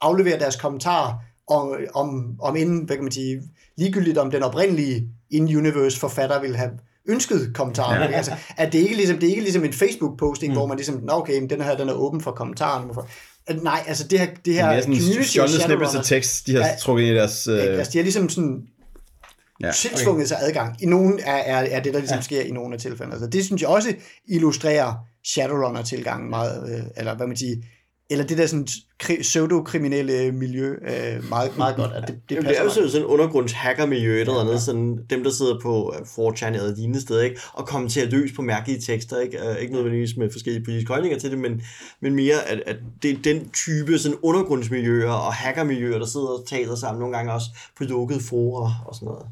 [0.00, 1.14] afleverer deres kommentarer
[1.46, 3.42] om, om, om inden, hvad kan man sige,
[3.76, 6.70] ligegyldigt om den oprindelige in-universe forfatter ville have
[7.08, 8.04] ønsket kommentarer.
[8.04, 8.06] Ja.
[8.06, 10.56] Altså, at det ikke ligesom, det er ikke ligesom en Facebook-posting, mm.
[10.56, 13.08] hvor man ligesom, Nå, okay, den her den er åben for kommentarer.
[13.48, 16.04] At Nej, altså det her, det Det her er sådan community stjålne of snippets af
[16.04, 16.76] tekst, de har Ja.
[16.80, 17.48] trukket ind i deres...
[17.48, 18.62] øh, Øh, altså, de har ligesom sådan
[19.60, 19.66] ja.
[19.66, 20.82] ja, tiltvunget sig adgang.
[20.82, 22.22] I nogen er, er, er det, der ligesom ja.
[22.22, 23.12] sker i nogle af tilfældene.
[23.14, 23.94] Altså, det synes jeg også
[24.28, 24.94] illustrerer
[25.26, 27.56] Shadowrunner-tilgangen meget, øh, eller hvad man siger,
[28.10, 28.68] eller det der sådan
[29.02, 31.92] kri- pseudo-kriminelle miljø øh, meget, meget godt.
[31.92, 35.24] At det, det Jamen, det er jo sådan en undergrunds-hacker-miljø et eller andet, sådan dem,
[35.24, 37.40] der sidder på øh, 4chan eller lignende steder, ikke?
[37.52, 41.30] og kommenterer løs på mærkelige tekster, ikke, uh, ikke nødvendigvis med forskellige politiske holdninger til
[41.30, 41.62] det, men,
[42.00, 46.44] men mere, at, at det er den type sådan undergrundsmiljøer og hackermiljøer, der sidder og
[46.46, 49.26] taler sammen nogle gange også på lukkede forer og sådan noget.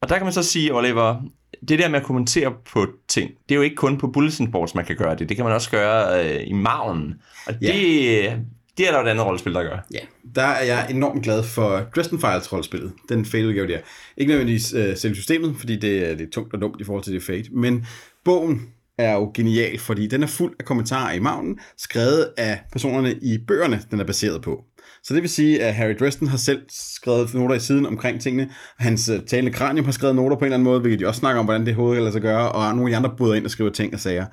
[0.00, 1.22] Og der kan man så sige, Oliver,
[1.68, 4.74] det der med at kommentere på ting, det er jo ikke kun på bulletin boards,
[4.74, 5.28] man kan gøre det.
[5.28, 7.14] Det kan man også gøre øh, i maven.
[7.46, 7.66] Og Ja.
[7.66, 8.32] det,
[8.78, 9.86] det er der jo et andet rollespil, der gør.
[9.94, 9.98] Ja,
[10.34, 13.78] der er jeg enormt glad for Dresden Files rollespillet, den Fate-udgave der.
[14.16, 17.12] Ikke nødvendigvis øh, selve systemet, fordi det er lidt tungt og dumt i forhold til
[17.12, 17.86] det Fate, men
[18.24, 23.12] bogen er jo genial, fordi den er fuld af kommentarer i maven, skrevet af personerne
[23.22, 24.64] i bøgerne, den er baseret på.
[25.08, 28.50] Så det vil sige, at Harry Dresden har selv skrevet noter i siden omkring tingene.
[28.78, 31.18] Hans øh, talende kranium har skrevet noter på en eller anden måde, hvilket de også
[31.18, 33.34] snakker om, hvordan det hovedet kan lade sig gøre, og nogle af de andre bryder
[33.34, 34.26] ind og skriver ting og sager.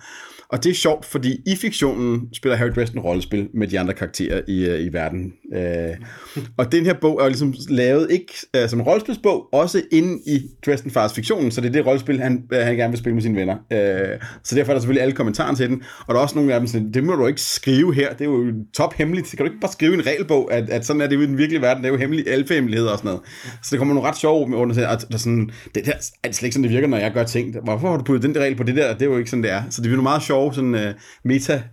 [0.49, 4.41] Og det er sjovt, fordi i fiktionen spiller Harry Dresden rollespil med de andre karakterer
[4.47, 5.33] i, øh, i verden.
[5.55, 5.95] Øh,
[6.57, 10.41] og den her bog er jo ligesom lavet ikke øh, som rollespilsbog, også inde i
[10.65, 13.23] Dresden Fars fiktionen, så det er det rollespil, han, øh, han gerne vil spille med
[13.23, 13.55] sine venner.
[13.71, 16.53] Øh, så derfor er der selvfølgelig alle kommentarer til den, og der er også nogle
[16.53, 19.37] af dem sådan, det må du ikke skrive her, det er jo top hemmeligt, kan
[19.37, 21.61] du ikke bare skrive en regelbog, at, at sådan er det jo i den virkelige
[21.61, 23.21] verden, det er jo hemmelige alfahemmeligheder og sådan noget.
[23.63, 25.91] Så det kommer nogle ret sjove med under til, at der sådan, det der
[26.23, 27.55] er det slet ikke sådan, det virker, når jeg gør ting.
[27.63, 28.93] Hvorfor har du puttet den der regel på det der?
[28.93, 29.63] Det er jo ikke sådan, det er.
[29.69, 30.93] Så det bliver nogle meget sjove sådan, uh,
[31.23, 31.63] meta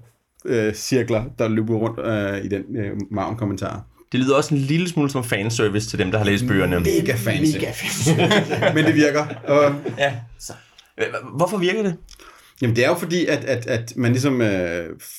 [0.45, 3.81] uh, cirkler, der løber rundt uh, i den uh, maven kommentarer.
[4.13, 6.81] Det lyder også en lille smule som fanservice til dem, der har læst bøgerne.
[6.81, 7.57] Mega fancy.
[7.57, 8.09] Mega fancy.
[8.77, 9.27] Men det virker.
[9.49, 10.13] Og, Ja.
[10.99, 11.05] Øh,
[11.37, 11.97] Hvorfor virker det?
[12.63, 14.41] Jamen det er jo fordi, at, at, at man ligesom...
[14.43, 15.19] Øh, f-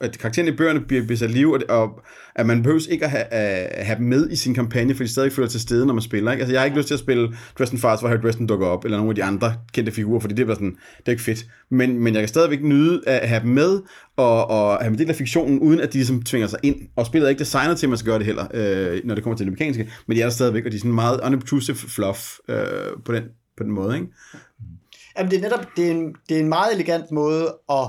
[0.00, 2.00] at karakteren i bøgerne bliver, bliver sat liv, og, og
[2.36, 5.08] at man behøver ikke at have, at have dem med i sin kampagne, for de
[5.08, 6.32] stadig føler til stede, når man spiller.
[6.32, 6.40] Ikke?
[6.40, 8.84] Altså, jeg har ikke lyst til at spille Dresden Files, hvor Harry Dresden dukker op,
[8.84, 11.46] eller nogle af de andre kendte figurer, fordi det bliver sådan, det er ikke fedt.
[11.70, 13.80] Men, men jeg kan stadigvæk nyde at have dem med,
[14.16, 16.76] og, og have en del af fiktionen, uden at de ligesom tvinger sig ind.
[16.96, 19.24] Og spillet er ikke designet til, at man skal gøre det heller, øh, når det
[19.24, 21.76] kommer til det mekaniske, men de er der stadigvæk, og de er sådan meget unobtrusive
[21.76, 22.66] fluff øh,
[23.04, 23.24] på, den,
[23.56, 23.94] på den måde.
[23.94, 24.08] Ikke?
[25.18, 27.88] Jamen, det er netop, det er en, det er en meget elegant måde at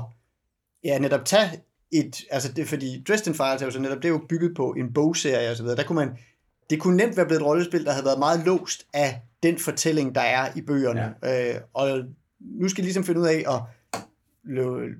[0.84, 1.50] ja, netop tage
[1.92, 4.74] et, altså det fordi Dresden Files er jo så netop, det er jo bygget på
[4.78, 6.18] en bogserie og så videre, der kunne man,
[6.70, 10.16] det kunne nemt være blevet et rollespil, der havde været meget låst af den fortælling,
[10.16, 11.56] der er i bøgerne, ja.
[11.56, 12.00] øh, og
[12.40, 13.62] nu skal de ligesom finde ud af at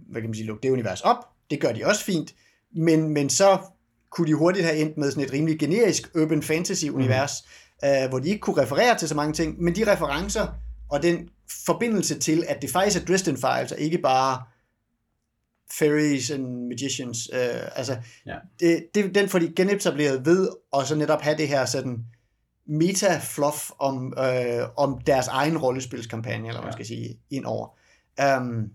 [0.10, 1.18] hvad kan man sige, lukke det univers op,
[1.50, 2.36] det gør de også fint,
[2.76, 3.58] men, men så
[4.10, 7.32] kunne de hurtigt have endt med sådan et rimelig generisk urban fantasy univers,
[7.84, 7.90] mm.
[7.90, 10.48] øh, hvor de ikke kunne referere til så mange ting, men de referencer
[10.90, 11.30] og den
[11.66, 14.44] forbindelse til, at det faktisk er Dresden Files, og ikke bare
[15.80, 17.30] fairies and magicians.
[17.34, 17.40] Øh,
[17.76, 18.36] altså, Ja.
[18.60, 21.98] det, det, den får de genetableret ved, og så netop have det her sådan
[22.70, 27.68] meta-fluff om, øh, om deres egen rollespilskampagne, eller hvad man skal sige, indover.
[28.40, 28.70] Um,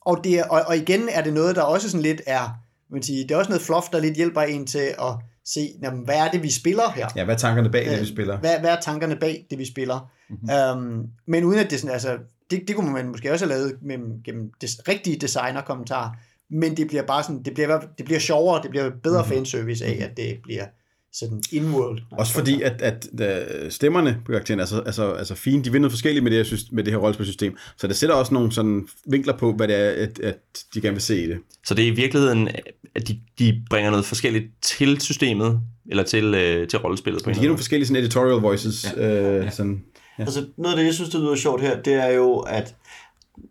[0.00, 2.58] og, det, er- og, og igen er det noget, der også sådan lidt er,
[2.90, 6.04] man sige, det er også noget fluff, der lidt hjælper en til at se, jamen,
[6.04, 7.08] hvad er det, vi spiller her?
[7.16, 8.38] Ja, hvad er tankerne bag det, vi Øh, spiller?
[8.38, 10.10] Hvad, hvad er tankerne bag det, vi spiller?
[10.30, 10.78] Mm-hmm.
[10.78, 12.18] Um, men uden at det sådan, altså,
[12.54, 16.10] det, det kunne man måske også have lavet med, gennem des, rigtige designer-kommentarer,
[16.50, 19.36] men det bliver bare sådan, det bliver, det bliver sjovere, det bliver bedre mm-hmm.
[19.36, 20.64] fanservice af, at det bliver
[21.12, 22.02] sådan in-world.
[22.10, 25.64] Også fordi, at, at, at stemmerne på karakteren er så, er, så, er så fine.
[25.64, 27.56] De vil noget forskelligt med det, her, med det her rollespilsystem.
[27.76, 30.38] Så det sætter også nogle sådan vinkler på, hvad det er, at, at
[30.74, 31.38] de gerne vil se i det.
[31.64, 32.48] Så det er i virkeligheden,
[32.94, 37.34] at de, de bringer noget forskelligt til systemet, eller til, øh, til rollespillet på De
[37.34, 38.86] giver nogle forskellige sådan editorial voices.
[38.96, 39.40] Ja.
[39.40, 39.84] Øh, sådan.
[40.18, 40.24] Ja.
[40.24, 42.74] Altså, noget af det, jeg synes, det lyder sjovt her, det er jo, at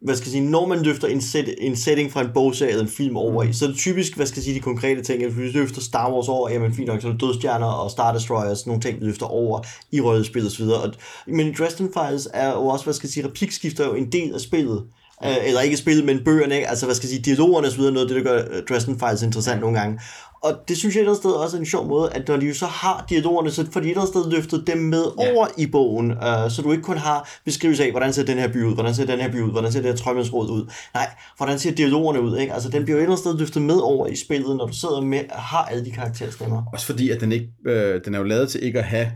[0.02, 2.84] hvad skal jeg sige, når man løfter en, set, en setting fra en bogserie eller
[2.84, 5.24] en film over i, så er det typisk, hvad skal jeg sige, de konkrete ting,
[5.24, 7.92] at hvis vi løfter Star Wars over, jamen fint nok, så er det dødstjerner og
[7.92, 10.94] Star Destroyers, nogle ting, vi løfter over i røde spil og
[11.28, 14.34] men Dresden Files er jo også, hvad skal jeg sige, replikskifter er jo en del
[14.34, 14.84] af spillet.
[15.26, 16.70] Øh, eller ikke spillet, men bøgerne, ikke?
[16.70, 19.00] altså hvad skal jeg sige, dialogerne og så videre, noget af det, der gør Dresden
[19.00, 20.00] Files interessant nogle gange.
[20.44, 22.46] Og det synes jeg et eller sted også er en sjov måde, at når de
[22.46, 25.32] jo så har dialogerne, så får de et eller sted løftet dem med ja.
[25.32, 26.18] over i bogen, uh,
[26.50, 29.06] så du ikke kun har beskrivelse af, hvordan ser den her by ud, hvordan ser
[29.06, 30.72] den her by ud, hvordan ser det her trøjmandsråd ud.
[30.94, 32.54] Nej, hvordan ser dialogerne ud, ikke?
[32.54, 35.02] Altså den bliver jo et eller sted løftet med over i spillet, når du sidder
[35.02, 36.64] med har alle de karakterstemmer.
[36.74, 39.12] Også fordi, at den, ikke, øh, den er jo lavet til ikke at have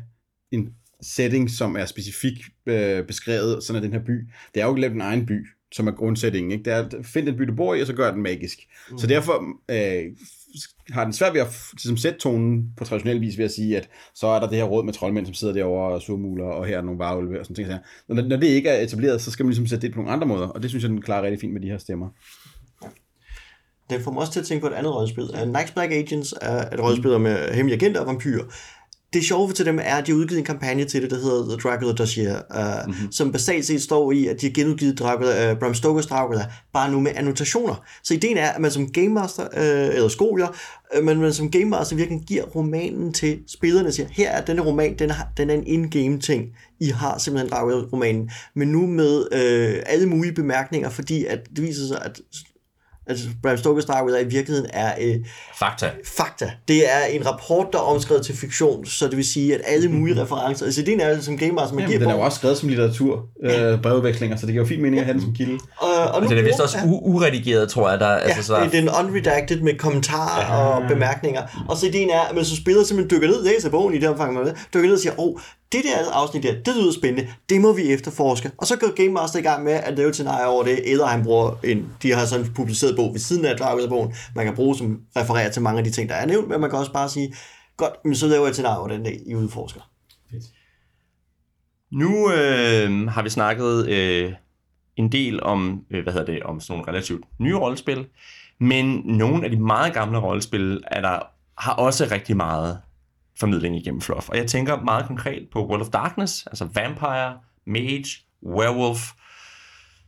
[0.51, 0.69] en
[1.01, 4.27] setting, som er specifikt øh, beskrevet, sådan er den her by.
[4.53, 6.51] Det er jo ikke lavet en egen by, som er grundsætningen.
[6.51, 6.63] Ikke?
[6.63, 8.59] Det er, find den by, du bor i, og så gør den magisk.
[8.91, 8.97] Mm.
[8.97, 10.03] Så derfor øh,
[10.91, 13.89] har den svært ved at ligesom, sætte tonen på traditionel vis ved at sige, at
[14.15, 16.77] så er der det her råd med troldmænd, som sidder derovre og surmuler, og her
[16.77, 17.69] er nogle varulve og sådan ting.
[18.07, 20.27] Når, når det ikke er etableret, så skal man ligesom sætte det på nogle andre
[20.27, 22.09] måder, og det synes jeg, den klarer rigtig fint med de her stemmer.
[23.89, 25.23] Det får mig også til at tænke på et andet rollespil.
[25.23, 28.43] Uh, øh, Night's Black Agents er et rollespil med øh, hemmelige agenter og vampyrer
[29.17, 31.43] det sjove til dem er, at de har udgivet en kampagne til det, der hedder
[31.43, 33.11] The Dracula Dossier, uh, mm-hmm.
[33.11, 36.91] som basalt set står i, at de har genudgivet Dracula, uh, Bram Stoker's Dracula, bare
[36.91, 37.83] nu med annotationer.
[38.03, 40.47] Så ideen er, at man som Game Master, uh, eller skolier,
[40.97, 44.45] uh, men man som Game Master virkelig giver romanen til spillerne og siger, her er
[44.45, 46.45] denne roman, den er, den er en in-game ting.
[46.79, 51.87] I har simpelthen Dracula-romanen, men nu med uh, alle mulige bemærkninger, fordi at det viser
[51.87, 52.21] sig, at
[53.09, 54.93] Altså, Bram Stoker's Dracula i virkeligheden er...
[55.01, 55.15] Øh,
[55.59, 55.89] fakta.
[56.17, 56.51] Fakta.
[56.67, 59.89] Det er en rapport, der er omskrevet til fiktion, så det vil sige, at alle
[59.89, 60.35] mulige mm-hmm.
[60.35, 60.65] referencer...
[60.65, 62.69] Altså, det er som Game Master, man Jamen, giver den er jo også skrevet som
[62.69, 65.59] litteratur, øh, brevvekslinger, så det giver jo fint mening at have den som kilde.
[65.77, 67.99] Og, og nu, den er vist også u- uredigeret, tror jeg.
[67.99, 68.55] Der, ja, altså, så...
[68.55, 70.67] det er den unredacted med kommentarer ja.
[70.67, 71.41] og bemærkninger.
[71.69, 74.09] Og så ideen er, at man så spiller simpelthen dykker ned, læser bogen i det
[74.09, 75.39] omfang, man dykker ned og siger, åh, oh,
[75.71, 78.51] det der afsnit der, det lyder spændende, det må vi efterforske.
[78.57, 81.23] Og så går Game Master i gang med at lave scenarier over det, eller han
[81.23, 84.75] bruger en, de har sådan en publiceret bog ved siden af Dracula-bogen, man kan bruge
[84.75, 87.09] som refererer til mange af de ting, der er nævnt, men man kan også bare
[87.09, 87.33] sige,
[87.77, 89.81] godt, men så laver jeg et scenarie over den dag, I udforsker.
[91.91, 94.33] Nu øh, har vi snakket øh,
[94.95, 98.07] en del om, øh, hvad hedder det, om sådan nogle relativt nye rollespil,
[98.59, 101.19] men nogle af de meget gamle rollespil er der,
[101.57, 102.79] har også rigtig meget
[103.39, 104.29] formidling igennem fluff.
[104.29, 107.33] Og jeg tænker meget konkret på World of Darkness, altså Vampire,
[107.67, 108.07] Mage,
[108.45, 109.11] Werewolf,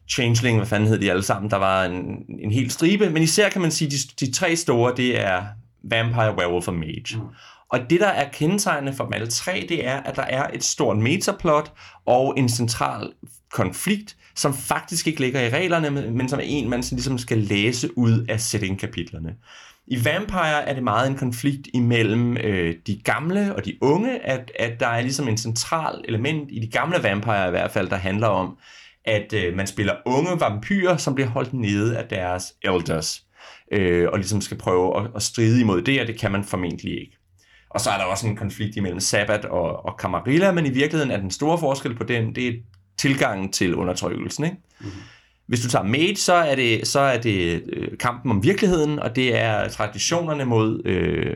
[0.10, 1.52] Changeling, hvad fanden hed de alle sammen.
[1.52, 4.94] Der var en, en hel stribe, men især kan man sige, de, de tre store,
[4.98, 5.44] det er
[5.84, 7.18] Vampire, Werewolf og Mage.
[7.18, 7.22] Mm.
[7.70, 10.64] Og det, der er kendetegnende for dem alle tre, det er, at der er et
[10.64, 11.74] stort metaplot
[12.06, 13.12] og en central
[13.52, 17.98] konflikt, som faktisk ikke ligger i reglerne, men som er en, man ligesom skal læse
[17.98, 19.36] ud af setting-kapitlerne.
[19.92, 24.52] I Vampire er det meget en konflikt imellem øh, de gamle og de unge, at,
[24.60, 27.96] at der er ligesom en central element i de gamle Vampire i hvert fald, der
[27.96, 28.58] handler om,
[29.06, 33.24] at øh, man spiller unge vampyrer, som bliver holdt nede af deres elders,
[33.72, 37.00] øh, og ligesom skal prøve at, at stride imod det, og det kan man formentlig
[37.02, 37.18] ikke.
[37.70, 41.12] Og så er der også en konflikt imellem Sabbat og, og Camarilla, men i virkeligheden
[41.12, 42.54] er den store forskel på den, det er
[42.98, 44.44] tilgangen til undertrykkelsen.
[44.44, 44.58] Ikke?
[44.80, 45.02] Mm-hmm.
[45.50, 49.16] Hvis du tager Mage, så er det, så er det øh, kampen om virkeligheden, og
[49.16, 51.36] det er traditionerne mod, øh,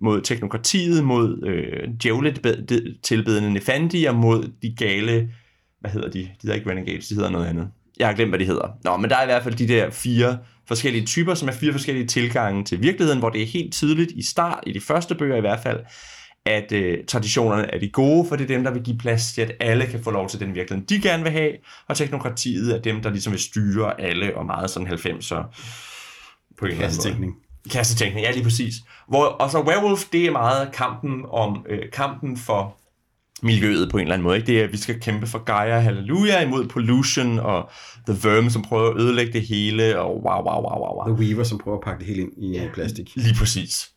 [0.00, 5.28] mod teknokratiet, mod øh, djævletilbedende Nefandi og mod de gale,
[5.80, 6.18] hvad hedder de?
[6.18, 7.68] De hedder ikke Renegades, de hedder noget andet.
[7.98, 8.68] Jeg har glemt, hvad de hedder.
[8.84, 11.72] Nå, men der er i hvert fald de der fire forskellige typer, som er fire
[11.72, 15.36] forskellige tilgange til virkeligheden, hvor det er helt tydeligt i start, i de første bøger
[15.36, 15.80] i hvert fald,
[16.46, 19.42] at øh, traditionerne er de gode, for det er dem, der vil give plads til,
[19.42, 21.52] at alle kan få lov til den virkelighed, de gerne vil have,
[21.88, 25.42] og teknokratiet er dem, der ligesom vil styre alle, og meget sådan 90'er
[26.58, 27.34] på en Kassetænkning.
[27.70, 28.74] Kassetænkning, ja lige præcis.
[29.08, 32.76] Hvor, og så Werewolf, det er meget kampen om øh, kampen for
[33.42, 34.36] miljøet på en eller anden måde.
[34.36, 34.46] Ikke?
[34.46, 37.70] Det er, at vi skal kæmpe for Gaia Halleluja imod pollution og
[38.08, 40.96] The Verm, som prøver at ødelægge det hele, og wow, wow, wow, wow.
[40.96, 41.16] wow.
[41.16, 43.10] The Weaver, som prøver at pakke det hele ind i ja, plastik.
[43.16, 43.90] Lige præcis.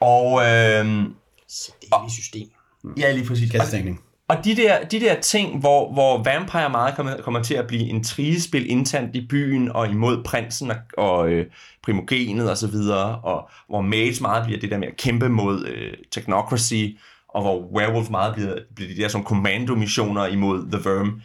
[0.00, 1.04] Og øh,
[1.48, 2.48] Sæt det ind i system.
[2.96, 3.50] Ja, lige præcis.
[3.50, 4.00] Kastetænkning.
[4.28, 7.82] Og de der, de der ting, hvor, hvor Vampire meget kommer, kommer til at blive
[7.82, 11.46] en trigespil internt i byen, og imod prinsen og, og øh,
[11.82, 15.66] primogenet og så videre, og hvor Mage meget bliver det der med at kæmpe mod
[15.66, 16.84] øh, technocracy,
[17.28, 21.22] og hvor Werewolf meget bliver, bliver de der som kommandomissioner imod The Verm.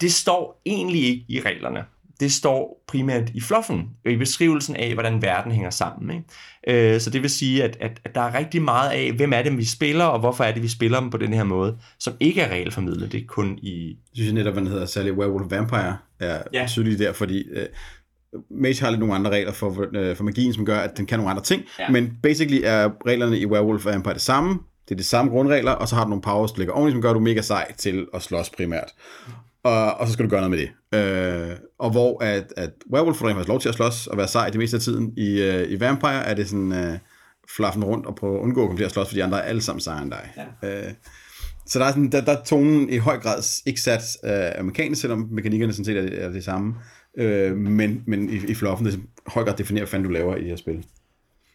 [0.00, 1.84] Det står egentlig ikke i reglerne
[2.20, 6.10] det står primært i fluffen, i beskrivelsen af, hvordan verden hænger sammen.
[6.10, 6.24] Ikke?
[6.68, 9.42] Øh, så det vil sige, at, at, at der er rigtig meget af, hvem er
[9.42, 12.14] det, vi spiller, og hvorfor er det, vi spiller dem på den her måde, som
[12.20, 13.12] ikke er regelformidlet.
[13.12, 13.88] Det er kun i...
[13.88, 16.66] Jeg synes netop, hvad den hedder, særlig Werewolf Vampire, er ja.
[16.68, 17.66] tydeligt der, fordi øh,
[18.50, 21.18] Mage har lidt nogle andre regler for, øh, for magien, som gør, at den kan
[21.18, 21.88] nogle andre ting, ja.
[21.90, 25.88] men basically er reglerne i Werewolf Vampire det samme, det er de samme grundregler, og
[25.88, 27.72] så har du nogle powers, der ligger oveni, som gør, at du er mega sej
[27.78, 28.90] til at slås primært
[29.64, 30.70] og, og så skal du gøre noget med det.
[31.50, 34.50] Øh, og hvor at, at Werewolf får faktisk lov til at slås og være sej
[34.50, 35.12] det meste af tiden.
[35.16, 36.98] I, uh, i Vampire er det sådan uh,
[37.56, 39.42] flaffen rundt og prøve at undgå at komme til at slås, for de andre er
[39.42, 40.32] alle sammen sejere end dig.
[40.62, 40.86] Ja.
[40.86, 40.92] Øh,
[41.66, 45.00] så der er, sådan, der, der er tonen i høj grad ikke sat af mekanisk,
[45.00, 46.74] selvom mekanikkerne sådan set er det, er det samme.
[47.18, 50.12] øh, men, men i, i fluffen, det er i høj grad definerer, hvad fanden du
[50.12, 50.84] laver i det her spil.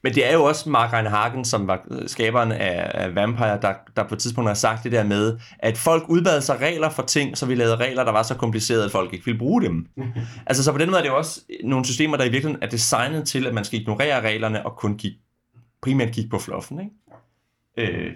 [0.04, 4.08] Men det er jo også Mark Reinhagen, som var skaberen af, af Vampire, der, der
[4.08, 7.38] på et tidspunkt har sagt det der med, at folk udbad sig regler for ting,
[7.38, 9.88] så vi lavede regler, der var så komplicerede, at folk ikke ville bruge dem.
[10.48, 12.70] altså så på den måde er det jo også nogle systemer, der i virkeligheden er
[12.70, 15.18] designet til, at man skal ignorere reglerne og kun kigge,
[15.82, 16.80] primært kigge på fluffen.
[16.80, 17.94] Ikke?
[17.94, 18.12] Øh,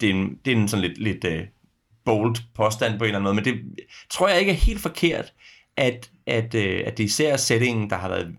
[0.00, 1.46] det, er en, det er en sådan lidt, lidt uh,
[2.04, 5.32] bold påstand på en eller anden måde, men det tror jeg ikke er helt forkert,
[5.76, 8.34] at, at, uh, at det især er settingen, der har været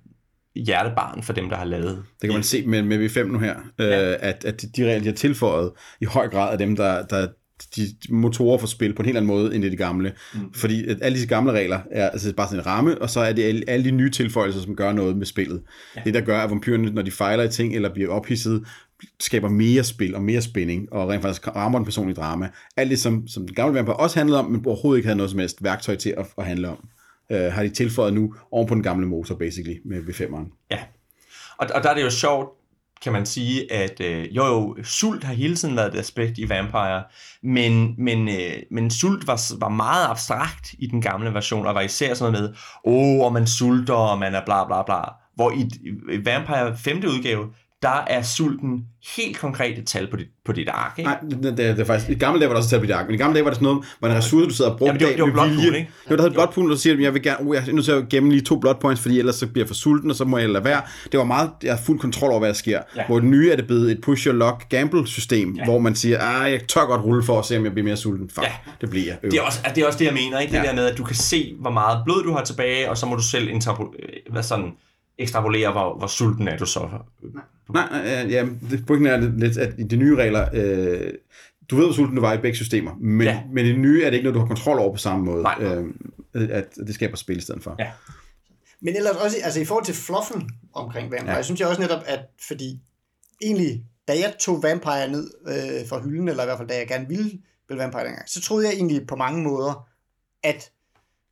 [0.55, 2.03] hjertebarn for dem, der har lavet.
[2.21, 4.11] Det kan man se med, med V5 nu her, ja.
[4.11, 7.27] øh, at, at de regler, de har tilføjet, i høj grad af dem, der, der
[7.75, 10.13] de motorer for spil på en helt anden måde end det de gamle.
[10.33, 10.53] Mm.
[10.53, 13.33] Fordi at alle disse gamle regler er altså bare sådan en ramme, og så er
[13.33, 15.61] det alle, alle de nye tilføjelser, som gør noget med spillet.
[15.95, 16.01] Ja.
[16.05, 18.65] Det der gør, at vampyrerne, når de fejler i ting eller bliver ophidset,
[19.19, 22.49] skaber mere spil og mere spænding, og rent faktisk rammer den personlige drama.
[22.77, 25.29] Alt det, som, som den gamle vampyr også handlede om, men overhovedet ikke havde noget
[25.29, 26.89] som helst værktøj til at, at handle om
[27.31, 30.67] øh, har de tilføjet nu oven på den gamle motor, basically, med V5'eren.
[30.71, 30.79] Ja,
[31.57, 32.49] og, og der er det jo sjovt,
[33.01, 36.49] kan man sige, at øh, jo jo, sult har hele tiden været et aspekt i
[36.49, 37.03] Vampire,
[37.43, 41.81] men, men, øh, men sult var, var meget abstrakt i den gamle version, og var
[41.81, 45.01] især sådan noget med, åh, oh, og man sulter, og man er bla bla bla.
[45.35, 45.69] Hvor i,
[46.13, 46.97] i Vampire 5.
[46.97, 47.45] udgave,
[47.81, 51.09] der er sulten helt konkrete tal på dit, på dit ark, ikke?
[51.09, 52.91] Nej, det, det, det, er faktisk, i gamle dage var der også tal på dit
[52.91, 54.77] ark, men i gamle dage var det sådan noget, hvor en ressource, du sidder og
[54.77, 55.89] bruger ja, det, var, det var blot pool, ikke?
[56.09, 57.73] Var, der havde blot pool, og så siger, at jeg vil gerne, oh, jeg er
[57.73, 60.09] nødt til at gemme lige to blot points, fordi ellers så bliver jeg for sulten,
[60.09, 60.81] og så må jeg lade være.
[61.11, 62.79] Det var meget, jeg har fuld kontrol over, hvad der sker.
[62.95, 63.05] Ja.
[63.07, 65.63] Hvor det nye er det blevet et push your luck gamble system, ja.
[65.63, 67.97] hvor man siger, ah, jeg tør godt rulle for at se, om jeg bliver mere
[67.97, 68.29] sulten.
[68.29, 68.51] Fuck, ja.
[68.81, 69.31] det bliver jeg.
[69.31, 70.51] Det er, også, det er også det, jeg mener, ikke?
[70.51, 70.63] Det ja.
[70.63, 73.15] der med, at du kan se, hvor meget blod du har tilbage, og så må
[73.15, 73.49] du selv
[74.31, 74.71] hvad sådan,
[75.19, 76.89] ekstrapolere, hvor, hvor sulten er du så.
[77.73, 81.13] Nej, nej ja, det, pointen er lidt, at i de nye regler, øh,
[81.69, 83.41] du ved, hvor sulten du var i begge systemer, men, ja.
[83.51, 85.43] men i det nye er det ikke noget, du har kontrol over på samme måde,
[85.43, 85.57] nej.
[85.61, 85.85] øh,
[86.33, 87.75] at det skaber spil i stedet for.
[87.79, 87.91] Ja.
[88.81, 91.35] Men ellers også, altså i forhold til fluffen omkring Vampire, ja.
[91.35, 92.79] jeg synes jeg også netop, at fordi
[93.41, 96.87] egentlig, da jeg tog Vampire ned øh, fra hylden, eller i hvert fald da jeg
[96.87, 97.31] gerne ville
[97.65, 99.87] spille Vampire dengang, så troede jeg egentlig på mange måder,
[100.43, 100.71] at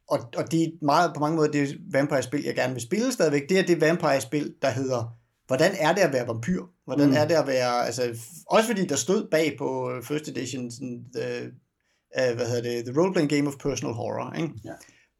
[0.07, 3.49] og, og det er meget, på mange måder det Vampire-spil, jeg gerne vil spille stadigvæk,
[3.49, 5.17] det er det Vampire-spil, der hedder,
[5.47, 6.63] hvordan er det at være vampyr?
[6.85, 7.15] Hvordan mm.
[7.15, 11.45] er det at være, altså, også fordi der stod bag på First Edition, sådan, the,
[12.19, 14.53] uh, hvad hedder det, The Role-Playing Game of Personal Horror, ikke?
[14.65, 14.73] Ja.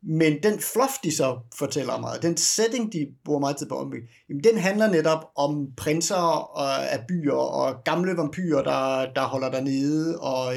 [0.04, 3.88] Men den fluff, de så fortæller meget, den setting, de bruger meget tid på at
[4.30, 9.52] jamen, den handler netop om prinser og, af byer og gamle vampyrer, der, der holder
[9.52, 10.54] der nede, og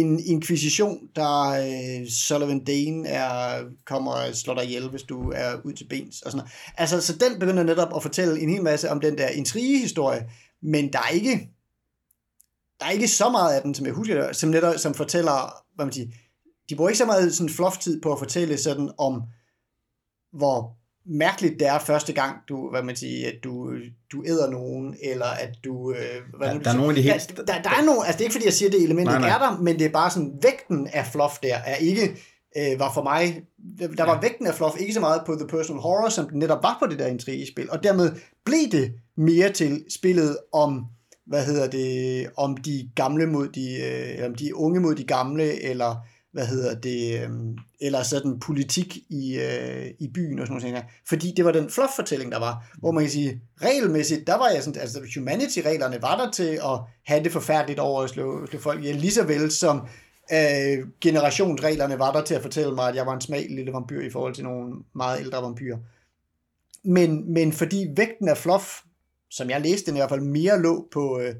[0.00, 5.54] en inkvisition, der øh, Sullivan Dane er, kommer og slår dig ihjel, hvis du er
[5.64, 6.22] ud til bens.
[6.22, 6.52] Og sådan noget.
[6.76, 10.30] Altså, så den begynder netop at fortælle en hel masse om den der intrigehistorie,
[10.62, 11.50] men der er ikke
[12.80, 15.86] der er ikke så meget af den, som jeg husker, som netop som fortæller, hvad
[15.86, 16.08] man siger,
[16.68, 19.22] de bruger ikke så meget sådan fluff-tid på at fortælle sådan om,
[20.32, 23.72] hvor mærkeligt det er første gang, du, hvad man siger, at du,
[24.12, 25.92] du æder nogen, eller at du...
[25.92, 27.36] Øh, hvad ja, der er nogle af de helt...
[27.36, 29.04] Der, der, der er nogle, altså det er ikke fordi, jeg siger, at det element
[29.04, 29.28] nej, nej.
[29.28, 32.16] er der, men det er bare sådan, vægten af fluff der er ikke,
[32.56, 33.42] øh, var for mig,
[33.96, 34.20] der var ja.
[34.20, 36.86] vægten af fluff ikke så meget på The Personal Horror, som den netop var på
[36.86, 38.12] det der intrigespil, og dermed
[38.44, 40.84] blev det mere til spillet om,
[41.26, 45.62] hvad hedder det, om de gamle mod de, øh, om de unge mod de gamle,
[45.62, 50.84] eller hvad hedder det, øhm, eller sådan politik i, øh, i byen og sådan noget.
[51.08, 54.62] Fordi det var den fluff-fortælling, der var, hvor man kan sige, regelmæssigt, der var jeg
[54.62, 58.80] sådan, altså humanity-reglerne var der til at have det forfærdeligt over at slå, slå folk
[58.80, 59.86] ihjel, lige så vel som
[60.32, 64.00] øh, generationsreglerne var der til at fortælle mig, at jeg var en smag lille vampyr
[64.00, 65.78] i forhold til nogle meget ældre vampyrer.
[66.84, 68.80] Men, men fordi vægten af fluff,
[69.30, 71.34] som jeg læste den i hvert fald mere lå på, øh,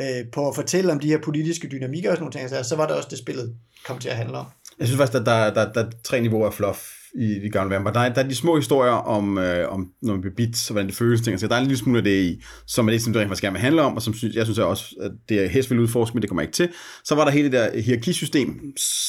[0.00, 2.76] øh, på at fortælle om de her politiske dynamikker og sådan nogle ting, altså, så
[2.76, 3.54] var det også det spillet
[3.86, 4.46] kom til at handle om.
[4.78, 6.78] Jeg synes faktisk, at der, der, der, der er tre niveauer af fluff
[7.14, 7.94] i de gamle Vampire.
[7.94, 10.72] Der er, der er de små historier om, øh, om når man bliver bit, og
[10.72, 11.20] hvordan det føles.
[11.20, 11.40] Ting.
[11.40, 13.28] Så der er en lille smule af det i, som er det, som det rent
[13.28, 15.70] faktisk gerne vil handle om, og som synes, jeg synes også, at det er helst
[15.70, 16.68] vil udforske, men det kommer ikke til.
[17.04, 18.60] Så var der hele det der hierarkisystem,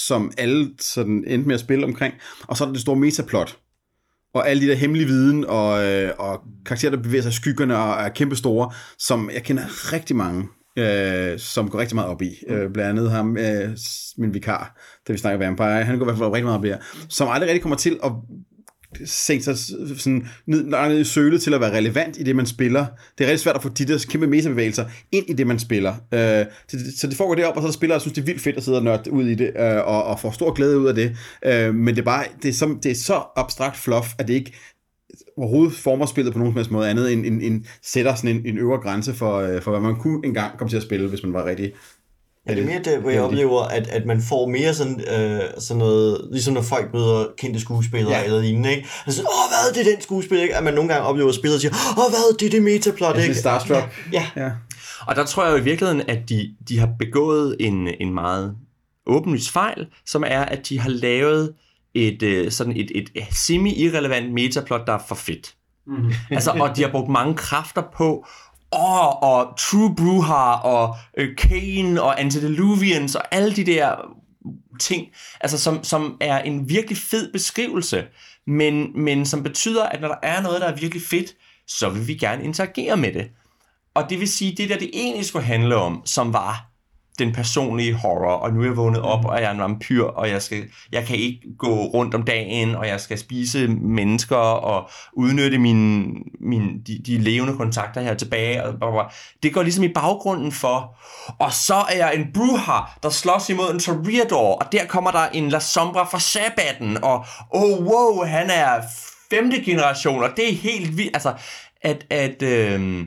[0.08, 2.14] som alle sådan endte med at spille omkring,
[2.48, 3.58] og så er der det store metaplot,
[4.34, 7.78] og alle de der hemmelige viden, og, øh, og karakterer, der bevæger sig i skyggerne
[7.78, 12.22] og er kæmpe store, som jeg kender rigtig mange øh, som går rigtig meget op
[12.22, 12.32] i.
[12.50, 12.56] Mm.
[12.56, 13.70] Øh, blandt andet ham, øh,
[14.18, 16.72] min vikar, da vi snakker Vampire, han går i hvert fald rigtig meget op i
[17.10, 18.12] som aldrig rigtig kommer til at
[19.06, 19.58] se sig
[19.98, 22.86] sådan ned, ned i sølet til at være relevant i det, man spiller.
[23.18, 25.92] Det er rigtig svært at få de der kæmpe metabevægelser ind i det, man spiller.
[25.92, 28.22] Øh, så, det, så det foregår derop, og så er der spillere, der synes, det
[28.22, 30.54] er vildt fedt at sidde og nørde ud i det, øh, og, og får stor
[30.54, 31.18] glæde ud af det.
[31.46, 34.34] Øh, men det er bare, det er, så, det er så abstrakt fluff, at det
[34.34, 34.54] ikke
[35.38, 38.46] overhovedet former spillet på nogen som helst måde andet end, end, end sætter sådan en,
[38.46, 41.24] en øvre grænse for, øh, for, hvad man kunne engang komme til at spille, hvis
[41.24, 41.72] man var rigtig
[42.48, 45.42] Ja, det er mere der, hvor jeg oplever, at, at man får mere sådan, øh,
[45.58, 48.20] sådan noget, ligesom når folk møder kendte skuespillere ja.
[48.20, 48.26] Ja.
[48.26, 48.88] eller lignende, ikke?
[49.06, 50.56] Altså, åh, hvad er det den skuespiller, ikke?
[50.56, 53.28] At man nogle gange oplever, at spillere siger, åh, hvad er det det metaplot, ikke?
[53.28, 53.84] lidt starstruck.
[54.12, 54.52] Ja, Ja.
[55.08, 58.56] Og der tror jeg jo i virkeligheden, at de, de har begået en, en meget
[59.08, 61.54] åbenlyst fejl, som er, at de har lavet
[61.96, 65.56] et, øh, sådan et, et semi-irrelevant metaplot, der er for fedt.
[65.88, 66.14] Mm.
[66.36, 68.28] altså, og de har brugt mange kræfter på,
[68.72, 73.96] og, og True Bruhar, og øh, Kane, og Antediluvians, og alle de der
[74.80, 75.08] ting,
[75.42, 78.04] altså som, som er en virkelig fed beskrivelse,
[78.48, 81.36] men, men som betyder, at når der er noget, der er virkelig fedt,
[81.68, 83.30] så vil vi gerne interagere med det.
[83.94, 86.75] Og det vil sige, det der det egentlig skulle handle om, som var
[87.20, 90.30] den personlige horror, og nu er jeg vågnet op, og jeg er en vampyr, og
[90.30, 94.90] jeg, skal, jeg kan ikke gå rundt om dagen, og jeg skal spise mennesker, og
[95.14, 98.64] udnytte mine, mine, de, de levende kontakter her tilbage.
[98.64, 99.06] Og blah, blah.
[99.44, 100.98] Det går ligesom i baggrunden for,
[101.40, 105.28] og så er jeg en Bruhar, der slås imod en Toreador, og der kommer der
[105.28, 108.82] en La Sombra fra Sabbaten, og oh wow, han er
[109.30, 111.16] femte generation, og det er helt vildt.
[111.16, 111.34] Altså,
[111.82, 113.06] at, at, øh,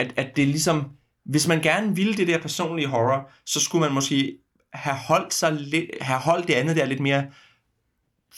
[0.00, 0.84] at, at det er ligesom,
[1.24, 4.38] hvis man gerne ville det der personlige horror, så skulle man måske
[4.72, 7.24] have holdt, sig lidt, have holdt det andet der lidt mere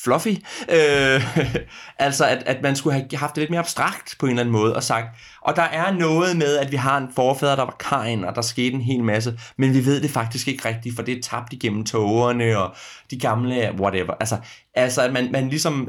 [0.02, 0.28] fluffy.
[0.68, 1.36] Øh,
[2.06, 4.52] altså, at, at man skulle have haft det lidt mere abstrakt på en eller anden
[4.52, 5.06] måde, og sagt,
[5.40, 8.42] og der er noget med, at vi har en forfader, der var Kain, og der
[8.42, 11.52] skete en hel masse, men vi ved det faktisk ikke rigtigt, for det er tabt
[11.52, 12.76] igennem tågerne, og
[13.10, 14.14] de gamle, whatever.
[14.20, 14.36] Altså,
[14.74, 15.88] altså at man, man ligesom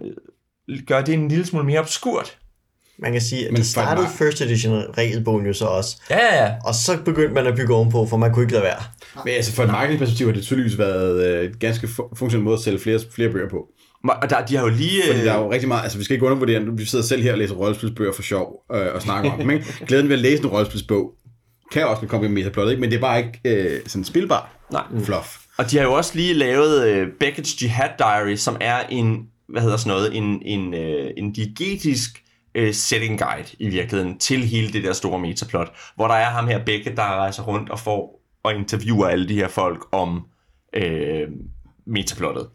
[0.67, 2.37] øh, gør det en lille smule mere obskurt
[2.99, 6.17] man kan sige, at Men det startede for- first edition regelbogen jo så også, Ja,
[6.35, 6.51] ja, ja.
[6.65, 8.81] og så begyndte man at bygge ovenpå, for man kunne ikke lade være.
[9.25, 12.53] Men altså for et marketingperspektiv har det tydeligvis været øh, et ganske fu- funktionel måde
[12.57, 13.67] at sælge flere, flere bøger på.
[14.21, 15.01] Og der, de har jo lige...
[15.07, 17.23] Fordi øh, der er jo rigtig meget, altså vi skal ikke undervurdere, vi sidder selv
[17.23, 19.65] her og læser rollespilsbøger for sjov øh, og snakker om dem, ikke?
[19.87, 21.11] Glæden ved at læse en rollespilsbog
[21.71, 22.81] kan også komme med metaplot, ikke?
[22.81, 24.83] Men det er bare ikke øh, sådan spilbar Nej.
[25.03, 25.27] fluff.
[25.57, 29.17] Og de har jo også lige lavet øh, Beckett's Jihad Diary, som er en,
[29.49, 32.23] hvad hedder sådan noget, en, en, øh, en diegetisk
[32.57, 36.47] øh, setting guide i virkeligheden til hele det der store metaplot, hvor der er ham
[36.47, 40.27] her Beckett, der rejser rundt og får og interviewer alle de her folk om
[40.73, 41.27] øh,
[41.85, 42.47] metaplottet.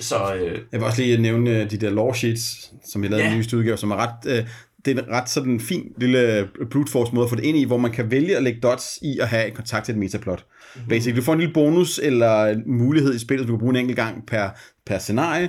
[0.00, 3.24] Så øh, Jeg vil også lige nævne øh, de der law sheets, som vi lavede
[3.24, 3.32] Ja.
[3.32, 4.38] i nyeste udgave, som er ret...
[4.38, 4.46] Øh,
[4.84, 7.64] det er en ret sådan fin lille brute force måde at få det ind i,
[7.64, 10.46] hvor man kan vælge at lægge dots i at have en kontakt til et metaplot.
[10.74, 10.88] Mm-hmm.
[10.88, 13.76] Basically, du får en lille bonus eller en mulighed i spillet, du kan bruge en
[13.76, 14.48] enkelt gang per,
[14.86, 15.48] per scenarie,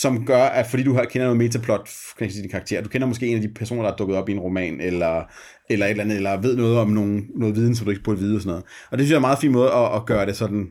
[0.00, 3.06] som gør, at fordi du har, kender noget metaplot, kan sige, din karakter, du kender
[3.06, 5.22] måske en af de personer, der er dukket op i en roman, eller,
[5.70, 8.18] eller et eller andet, eller ved noget om nogen, noget viden, som du ikke burde
[8.18, 8.64] vide og sådan noget.
[8.90, 10.66] Og det synes jeg er en meget fin måde at, at gøre det sådan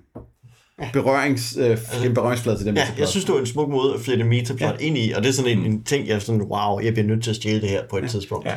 [0.94, 3.00] berørings, øh, en berøringsflade til den Ja, metaplot.
[3.00, 4.86] jeg synes, det var en smuk måde at flette metaplot ja.
[4.86, 7.08] ind i, og det er sådan en, en ting, jeg er sådan, wow, jeg bliver
[7.08, 8.08] nødt til at stjæle det her på et ja.
[8.08, 8.46] tidspunkt.
[8.46, 8.56] Ja.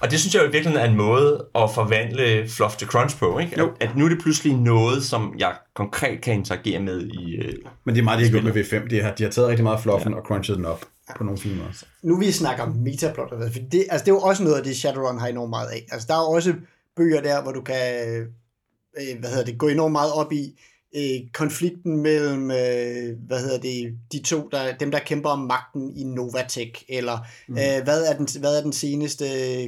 [0.00, 3.18] Og det synes jeg jo i virkeligheden er en måde at forvandle fluff til crunch
[3.18, 3.58] på, ikke?
[3.58, 3.70] Jo.
[3.80, 7.34] At, at nu er det pludselig noget, som jeg konkret kan interagere med i...
[7.34, 7.54] Øh,
[7.84, 8.88] Men det er meget, de har gjort med V5.
[8.88, 10.18] De har, de har taget rigtig meget fluffen ja.
[10.18, 10.84] og crunchet den op
[11.16, 11.70] på nogle fine måder.
[12.02, 14.76] nu vi snakker om metaplot, for det, altså det er jo også noget af det,
[14.76, 15.86] Shadowrun har enormt meget af.
[15.92, 16.54] Altså der er jo også
[16.96, 17.76] bøger der, hvor du kan
[18.08, 18.26] øh,
[19.20, 20.60] hvad hedder det, gå enormt meget op i
[20.96, 25.96] øh, konflikten mellem, øh, hvad hedder det, de to, der, dem der kæmper om magten
[25.96, 27.18] i Novatech, eller
[27.48, 27.54] mm.
[27.58, 29.24] øh, hvad, er den, hvad er den seneste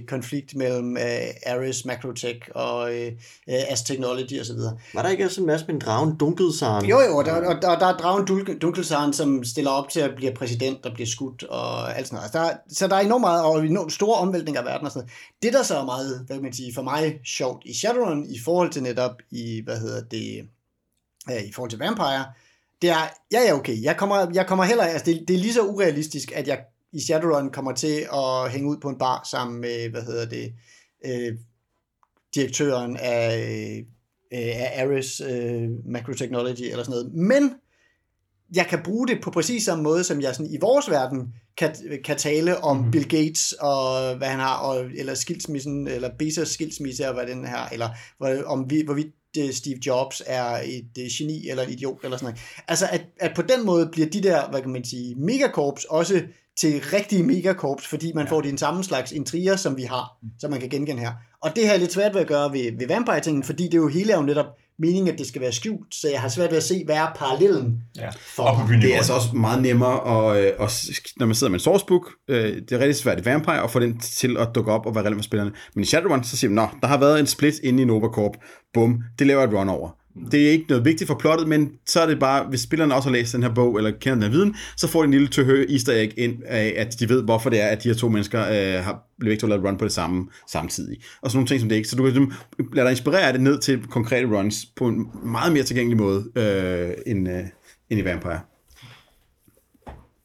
[0.08, 1.02] konflikt mellem øh,
[1.46, 3.06] Ares, Macrotech og øh,
[3.48, 4.58] øh, As Technology osv.
[4.94, 6.86] Var der ikke også en masse med en dragen Dunkelsaren?
[6.86, 10.32] Jo, jo, der, og og der er Dragen Dunkelsaren, som stiller op til at blive
[10.34, 12.24] præsident og bliver skudt og alt sådan noget.
[12.24, 14.92] Altså, der, er- så der er enormt meget, og enormt store omvæltninger af verden og
[14.92, 15.12] sådan noget.
[15.42, 18.38] Det, der så er meget, hvad kan man sige, for mig sjovt i Shadowrun, i
[18.44, 20.40] forhold til netop i, hvad hedder det,
[21.30, 22.24] øh, i forhold til Vampire,
[22.82, 25.54] det er, ja, ja, okay, jeg kommer, jeg kommer heller, altså det, det er lige
[25.54, 29.60] så urealistisk, at jeg i Shadowrun kommer til at hænge ud på en bar sammen
[29.60, 30.52] med, hvad hedder det,
[31.04, 31.38] øh,
[32.34, 33.38] direktøren af,
[34.32, 37.14] øh, af Ares øh, Macrotechnology eller sådan noget.
[37.14, 37.54] Men
[38.54, 41.74] jeg kan bruge det på præcis samme måde, som jeg sådan i vores verden kan,
[42.04, 42.90] kan tale om mm.
[42.90, 47.46] Bill Gates og hvad han har, og, eller skilsmissen, eller Bezos skilsmisse, og hvad den
[47.46, 49.12] her, eller hvor, om vi, hvorvidt øh,
[49.52, 52.40] Steve Jobs er et øh, geni eller en idiot eller sådan noget.
[52.68, 56.22] Altså at, at på den måde bliver de der, hvad kan man sige, megakorps også
[56.56, 58.30] til rigtige megakorps, fordi man ja.
[58.30, 61.12] får den samme slags intriger, som vi har, som man kan genkende her.
[61.40, 63.78] Og det har jeg lidt svært ved at gøre ved, ved Vampire-tingen, fordi det er
[63.78, 64.46] jo hele er jo netop
[64.82, 67.06] meningen, at det skal være skjult, så jeg har svært ved at se, hvad er
[67.16, 68.08] parallellen ja.
[68.16, 69.96] for Og Det er altså også meget nemmere,
[70.36, 73.24] at, øh, at, når man sidder med en sourcebook, øh, det er rigtig svært i
[73.24, 75.52] Vampire at få den til at dukke op og være relevant for spillerne.
[75.74, 78.06] Men i Shadowrun, så siger man, nå, der har været en split inde i Nova
[78.06, 78.32] Corp,
[78.74, 79.90] bum, det laver et run over.
[80.30, 83.08] Det er ikke noget vigtigt for plottet, men så er det bare, hvis spillerne også
[83.08, 85.28] har læst den her bog, eller kender den her viden, så får de en lille
[85.28, 88.08] tøhø easter egg ind af, at de ved, hvorfor det er, at de her to
[88.08, 90.98] mennesker øh, har blevet to lavet run på det samme samtidig.
[91.22, 91.88] Og sådan nogle ting som det ikke.
[91.88, 92.32] Så du kan ligesom
[92.74, 96.24] lade dig inspirere af det ned til konkrete runs på en meget mere tilgængelig måde
[96.36, 97.44] øh, end, øh,
[97.90, 98.40] end i Vampire.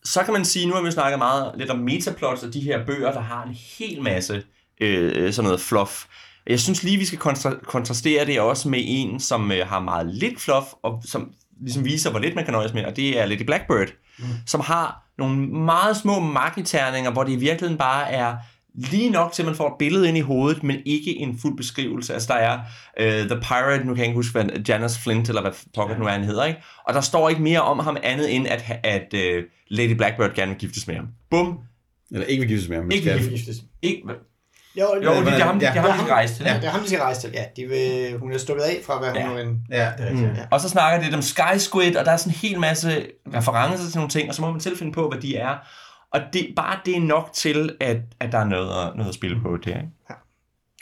[0.03, 2.85] så kan man sige, nu har vi snakket meget lidt om metaplots og de her
[2.85, 4.43] bøger, der har en hel masse
[4.81, 6.05] øh, øh sådan noget fluff.
[6.49, 10.07] Jeg synes lige, vi skal kontra- kontrastere det også med en, som øh, har meget
[10.07, 11.31] lidt fluff, og som
[11.61, 13.87] ligesom viser, hvor lidt man kan nøjes med, og det er Lady Blackbird,
[14.19, 14.25] mm.
[14.45, 18.35] som har nogle meget små magiterninger, hvor det i virkeligheden bare er
[18.73, 21.57] lige nok til, at man får et billede ind i hovedet, men ikke en fuld
[21.57, 22.13] beskrivelse.
[22.13, 22.59] Altså, der er
[23.01, 26.05] uh, The Pirate, nu kan jeg ikke huske, hvad Janus Flint, eller hvad pokker nu
[26.05, 26.61] er, han hedder, ikke?
[26.87, 30.51] Og der står ikke mere om ham andet end, at, at uh, Lady Blackbird gerne
[30.51, 31.07] vil giftes med ham.
[31.29, 31.59] Bum.
[32.11, 32.91] Eller ikke vil giftes med ham.
[32.91, 33.57] Ikke vil Giftes.
[33.81, 34.01] Ikke,
[34.79, 35.71] Jo, jo, det, det er ham, de, Ja.
[35.71, 36.43] det er ham, de skal rejse til.
[36.45, 36.61] Ja, ikke?
[36.61, 37.29] det er ham, de skal rejse til.
[37.33, 39.41] Ja, de vil, hun er stukket af fra, hvad hun Ja.
[39.43, 39.57] end...
[39.71, 40.31] Ja, det er rigtigt.
[40.31, 40.37] Mm.
[40.51, 43.07] Og så snakker de lidt om Sky Squid, og der er sådan en hel masse
[43.33, 45.55] referencer til nogle ting, og så må man selv finde på, hvad de er.
[46.13, 49.15] Og det, bare det er nok til, at, at der er noget, at- noget at
[49.15, 49.69] spille på der.
[49.75, 49.87] Ikke?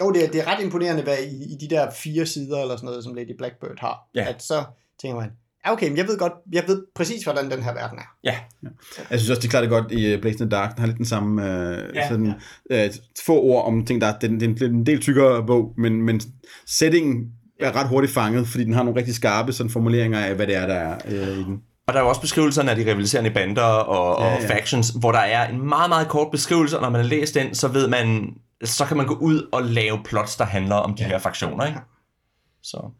[0.01, 2.75] Jo, det er, det er ret imponerende, hvad i, i de der fire sider, eller
[2.75, 3.97] sådan noget, som Lady Blackbird har.
[4.15, 4.25] Ja.
[4.29, 4.63] At så
[5.01, 5.31] tænker man,
[5.65, 8.03] ja okay, men jeg ved godt, jeg ved præcis, hvordan den her verden er.
[8.23, 8.35] Ja,
[9.09, 10.71] Jeg synes også, de klarer det godt i uh, Blazing the Dark.
[10.75, 12.33] Den har lidt den samme øh, Ja, sådan,
[12.71, 12.89] øh,
[13.25, 16.21] få ord om ting, der er, den, den, den, en del tykkere bog, men, men
[16.67, 17.25] settingen
[17.59, 20.55] er ret hurtigt fanget, fordi den har nogle rigtig skarpe sådan, formuleringer af, hvad det
[20.55, 21.61] er, der er øh, i den.
[21.87, 24.55] og der er jo også beskrivelserne af de rivaliserende bander og, Ja, og ja.
[24.55, 27.55] factions, hvor der er en meget, meget kort beskrivelse, og når man har læst den,
[27.55, 31.03] så ved man, så kan man gå ud og lave plots, der handler om de
[31.03, 31.65] her fraktioner.
[31.65, 31.79] Ikke?
[32.63, 32.91] Så.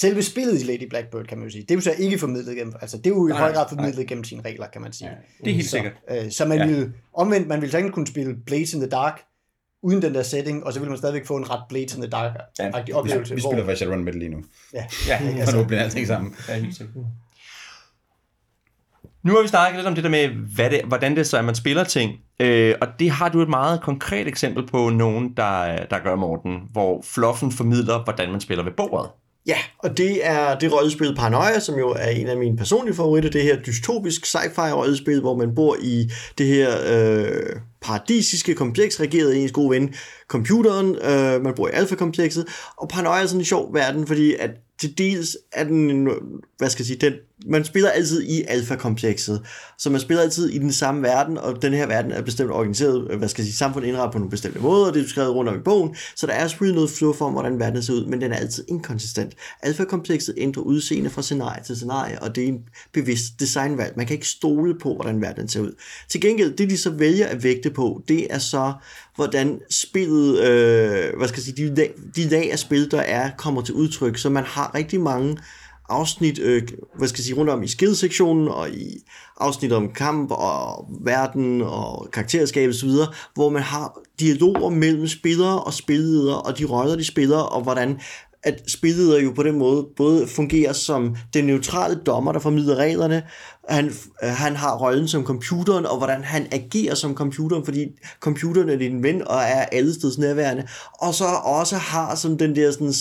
[0.00, 2.56] Selve spillet i Lady Blackbird, kan man jo sige, det er jo så ikke formidlet
[2.56, 4.92] gennem, altså det er jo i Nej, høj grad formidlet gennem sine regler, kan man
[4.92, 5.08] sige.
[5.10, 5.92] Ja, det er helt så, sikkert.
[6.10, 6.64] Øh, så man Ja.
[6.64, 6.70] ja.
[6.70, 9.20] ville, omvendt, man ville sagtens kunne spille Blades in the Dark,
[9.82, 12.10] uden den der setting, og så ville man stadigvæk få en ret Blades in the
[12.10, 13.34] Dark-agtig Vi, oplevelse.
[13.34, 14.42] vi spiller faktisk Shadowrun med det lige nu.
[14.74, 16.34] ja, Ja, Og nu bliver alting sammen.
[16.48, 16.96] Ja, helt sikkert.
[19.22, 21.42] Nu har vi snakket lidt om det der med, hvad det, hvordan det så er,
[21.42, 22.12] man spiller ting.
[22.40, 26.58] Øh, og det har du et meget konkret eksempel på nogen, der, der gør, Morten,
[26.72, 29.10] hvor fluffen formidler, hvordan man spiller ved bordet.
[29.46, 33.30] Ja, og det er det rollespil Paranoia, som jo er en af mine personlige favoritter.
[33.30, 39.32] Det her dystopisk sci-fi rollespil, hvor man bor i det her øh, paradisiske kompleks, regeret
[39.32, 39.94] af ens gode ven,
[40.28, 40.94] computeren.
[40.94, 42.46] Øh, man bor i alfa-komplekset.
[42.76, 46.08] Og Paranoia er sådan en sjov verden, fordi at til dels er den,
[46.58, 47.14] hvad skal jeg sige, den,
[47.46, 49.42] man spiller altid i alfa-komplekset,
[49.78, 53.08] så man spiller altid i den samme verden, og den her verden er bestemt organiseret,
[53.10, 55.34] øh, hvad skal jeg sige, samfundet indrettet på nogle bestemte måder, og det er skrevet
[55.34, 58.06] rundt om i bogen, så der er selvfølgelig noget flow om, hvordan verden ser ud,
[58.06, 59.34] men den er altid inkonsistent.
[59.62, 62.60] Alfa-komplekset ændrer udseende fra scenarie til scenarie, og det er en
[62.92, 63.92] bevidst designvalg.
[63.96, 65.72] Man kan ikke stole på, hvordan verden ser ud.
[66.08, 68.72] Til gengæld, det de så vælger at vægte på, det er så,
[69.16, 73.62] hvordan spillet, øh, hvad skal jeg sige, de, de lag af spil, der er, kommer
[73.62, 75.36] til udtryk, så man har rigtig mange
[75.90, 76.62] afsnit, øh,
[76.98, 79.04] hvad skal jeg sige, rundt om i skillsektionen og i
[79.40, 82.90] afsnit om kamp og verden og karakterskab osv.,
[83.34, 88.00] hvor man har dialoger mellem spillere og spilleder og de roller, de spiller, og hvordan
[88.42, 93.22] at spilleder jo på den måde både fungerer som den neutrale dommer, der formidler reglerne,
[93.68, 93.86] han,
[94.22, 97.86] øh, han har rollen som computeren, og hvordan han agerer som computeren, fordi
[98.20, 100.68] computeren er din ven og er allesteds nærværende,
[101.00, 102.94] og så også har som den der sådan, øh,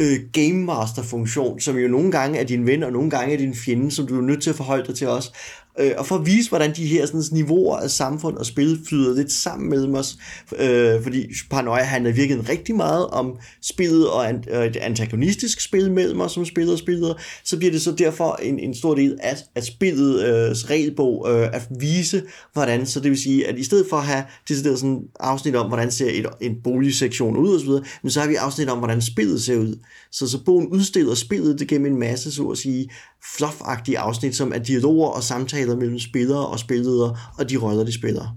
[0.00, 3.38] øh, game master funktion, som jo nogle gange er din ven, og nogle gange er
[3.38, 5.32] din fjende, som du er nødt til at forholde dig til også.
[5.78, 9.16] Øh, og for at vise, hvordan de her sådan, niveauer af samfund og spil flyder
[9.16, 10.16] lidt sammen med os,
[10.58, 15.92] øh, fordi Paranoia handler virkelig rigtig meget om spillet og an, øh, et antagonistisk spil
[15.92, 17.14] mellem os som spillere og spillere,
[17.44, 21.48] så bliver det så derfor en, en stor del af, af spillets øh, regelbog øh,
[21.52, 25.00] at vise, hvordan, så det vil sige, at i stedet for at have decideret sådan
[25.20, 27.70] afsnit om, hvordan ser et, en boligsektion ud osv.,
[28.02, 29.76] men så har vi afsnit om, hvordan spillet ser ud.
[30.12, 32.90] Så, så bogen udstiller spillet det gennem en masse, så at sige,
[33.36, 33.60] fluff
[33.96, 38.36] afsnit, som er dialoger og samtaler mellem spillere og spilledere, og de roller, de spiller.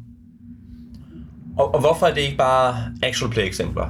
[1.57, 3.86] Og, og hvorfor er det ikke bare actual play eksempler?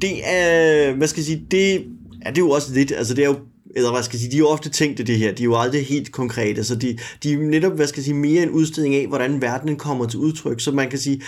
[0.00, 1.86] Det er, hvad skal jeg sige, det,
[2.24, 3.36] ja, det er jo også lidt, altså det er jo
[3.76, 5.56] eller hvad skal jeg sige, de er jo ofte tænkt det her, de er jo
[5.56, 8.94] aldrig helt konkrete, så de, de er netop, hvad skal jeg sige, mere en udstilling
[8.94, 11.22] af, hvordan verdenen kommer til udtryk, så man kan sige,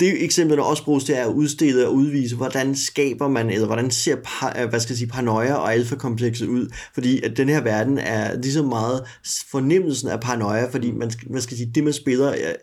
[0.00, 3.66] det eksempel, der også bruges, det er at udstille og udvise, hvordan skaber man, eller
[3.66, 4.16] hvordan ser,
[4.60, 8.40] øh, hvad skal jeg sige, paranoia og alfa-komplekset ud, fordi at den her verden er
[8.40, 9.02] lige så meget
[9.50, 12.54] fornemmelsen af paranoia, fordi man, hvad skal jeg sige, det man spiller er,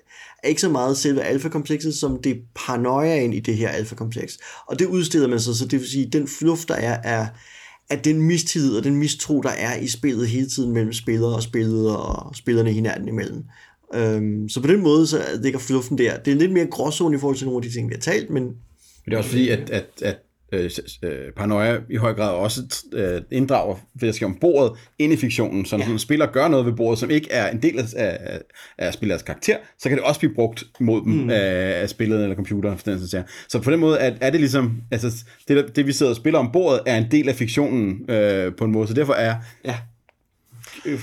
[0.44, 4.38] er ikke så meget selve alfa-komplekset, som det paranoiaen i det her alfa-kompleks.
[4.68, 7.28] Og det udstiller man så, så det vil sige, den fluft, der er, er
[7.90, 11.44] at den mistillid og den mistro, der er i spillet hele tiden mellem spillere og
[11.44, 13.44] spillere og spillerne hinanden imellem.
[13.94, 16.18] Øhm, så på den måde, så ligger fluffen der.
[16.18, 18.30] Det er lidt mere gråzone i forhold til nogle af de ting, vi har talt,
[18.30, 18.56] men Men
[19.06, 20.18] det er også fordi, at, at, at
[20.52, 20.70] øh,
[21.04, 22.62] øh, paranoia i høj grad også
[22.94, 25.92] øh, inddrager ved at skrive om bordet ind i fiktionen, så når ja.
[25.92, 28.40] en spiller gør noget ved bordet, som ikke er en del af, af,
[28.78, 31.30] af spillerets karakter, så kan det også blive brugt mod dem mm.
[31.30, 32.78] af, af spillet eller computeren.
[32.78, 35.92] For den, så, så på den måde er, er det ligesom, altså det, det vi
[35.92, 38.94] sidder og spiller om bordet, er en del af fiktionen øh, på en måde, så
[38.94, 39.36] derfor er
[39.66, 39.76] Ja.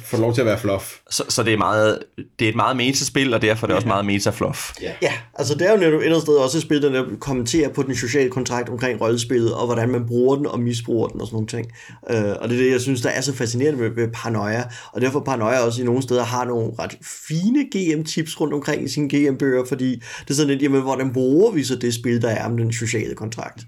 [0.05, 0.95] Får lov til at være fluff.
[1.11, 1.99] Så, så det, er meget,
[2.39, 4.73] det er et meget meta-spil, og derfor er det også meget meta-fluff.
[5.03, 7.69] Ja, altså det er jo netop et eller andet sted også et spil, der kommenterer
[7.69, 11.27] på den sociale kontrakt omkring rollespillet, og hvordan man bruger den og misbruger den og
[11.27, 11.73] sådan nogle ting.
[12.11, 15.01] Øh, og det er det, jeg synes, der er så fascinerende ved, ved Paranoia, og
[15.01, 16.97] derfor Paranoia også i nogle steder har nogle ret
[17.29, 21.53] fine GM-tips rundt omkring i sine GM-bøger, fordi det er sådan lidt, jamen, hvordan bruger
[21.53, 23.67] vi så det spil, der er om den sociale kontrakt?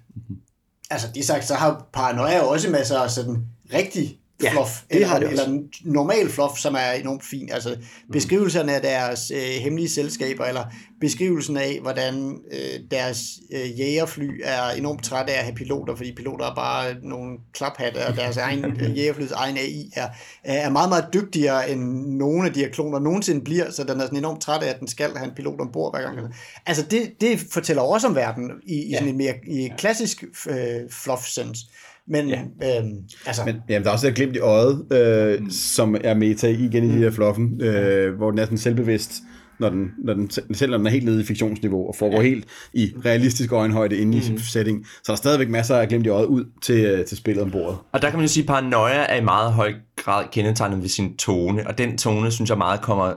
[0.91, 3.37] Altså, det sagt, så har Paranoia også masser af sådan
[3.75, 5.45] rigtig Ja, fluff, det eller, har det også.
[5.45, 7.49] eller normal fluff, som er enormt fin.
[7.53, 7.77] Altså
[8.13, 10.65] beskrivelserne af deres øh, hemmelige selskaber, eller
[11.01, 16.15] beskrivelsen af, hvordan øh, deres øh, jægerfly er enormt trætte af at have piloter, fordi
[16.15, 20.09] piloter er bare nogle klaphatte, og deres egen øh, jægerflys egen AI er,
[20.45, 24.05] er meget, meget dygtigere end nogle af de her kloner nogensinde bliver, så den er
[24.05, 26.35] sådan enormt træt af, at den skal have en pilot ombord hver gang.
[26.67, 30.91] Altså det, det fortæller også om verden i, i sådan en mere i klassisk øh,
[30.91, 31.67] fluff-sense.
[32.11, 32.41] Men ja.
[32.41, 32.97] øhm,
[33.27, 35.51] altså, Men jamen, der er også det glimt i øjet, øh, mm.
[35.51, 39.13] som er meta igen i de her fluffen, øh, hvor den er sådan selvbevidst,
[39.61, 42.29] når den, når den, selv når den er helt nede i fiktionsniveau, og foregår ja.
[42.29, 46.07] helt i realistisk øjenhøjde inde i sin setting, så er der stadigvæk masser af glimt
[46.07, 47.79] i øjet ud til, øh, til spillet om bordet.
[47.93, 50.89] Og der kan man jo sige, at paranoia er i meget høj grad kendetegnet ved
[50.89, 53.15] sin tone, og den tone, synes jeg meget kommer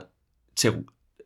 [0.56, 0.72] til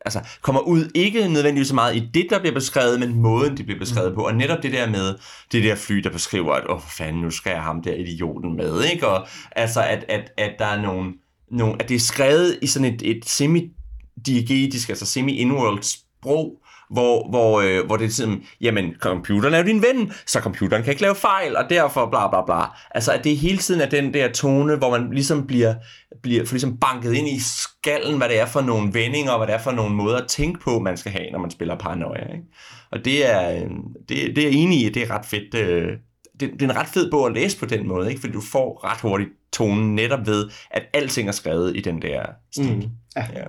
[0.06, 3.66] altså, kommer ud ikke nødvendigvis så meget i det, der bliver beskrevet, men måden, det
[3.66, 4.26] bliver beskrevet på.
[4.26, 5.14] Og netop det der med
[5.52, 8.56] det der fly, der beskriver, at åh, for fanden, nu skal jeg ham der idioten
[8.56, 9.08] med, ikke?
[9.08, 11.12] Og altså, at, at, at der er nogle,
[11.50, 17.60] nogle, at det er skrevet i sådan et, et semi-diegetisk, altså semi-inworld sprog, hvor, hvor,
[17.60, 21.02] øh, hvor det er sådan, jamen, computeren er jo din ven, så computeren kan ikke
[21.02, 22.64] lave fejl, og derfor bla bla bla.
[22.90, 25.74] Altså, at det hele tiden er den der tone, hvor man ligesom bliver,
[26.22, 29.46] bliver for ligesom banket ind i skallen, hvad det er for nogle vendinger, og hvad
[29.46, 32.32] det er for nogle måder at tænke på, man skal have, når man spiller paranoia.
[32.32, 32.44] Ikke?
[32.90, 33.70] Og det er, øh,
[34.08, 35.54] det, det er jeg enig i, det er ret fedt.
[35.54, 35.92] Øh,
[36.40, 38.20] det, det er en ret fed bog at læse på den måde, ikke?
[38.20, 42.22] fordi du får ret hurtigt tonen netop ved, at alting er skrevet i den der
[42.52, 42.76] stil.
[42.76, 42.90] Mm.
[43.16, 43.26] Ja.
[43.34, 43.44] ja.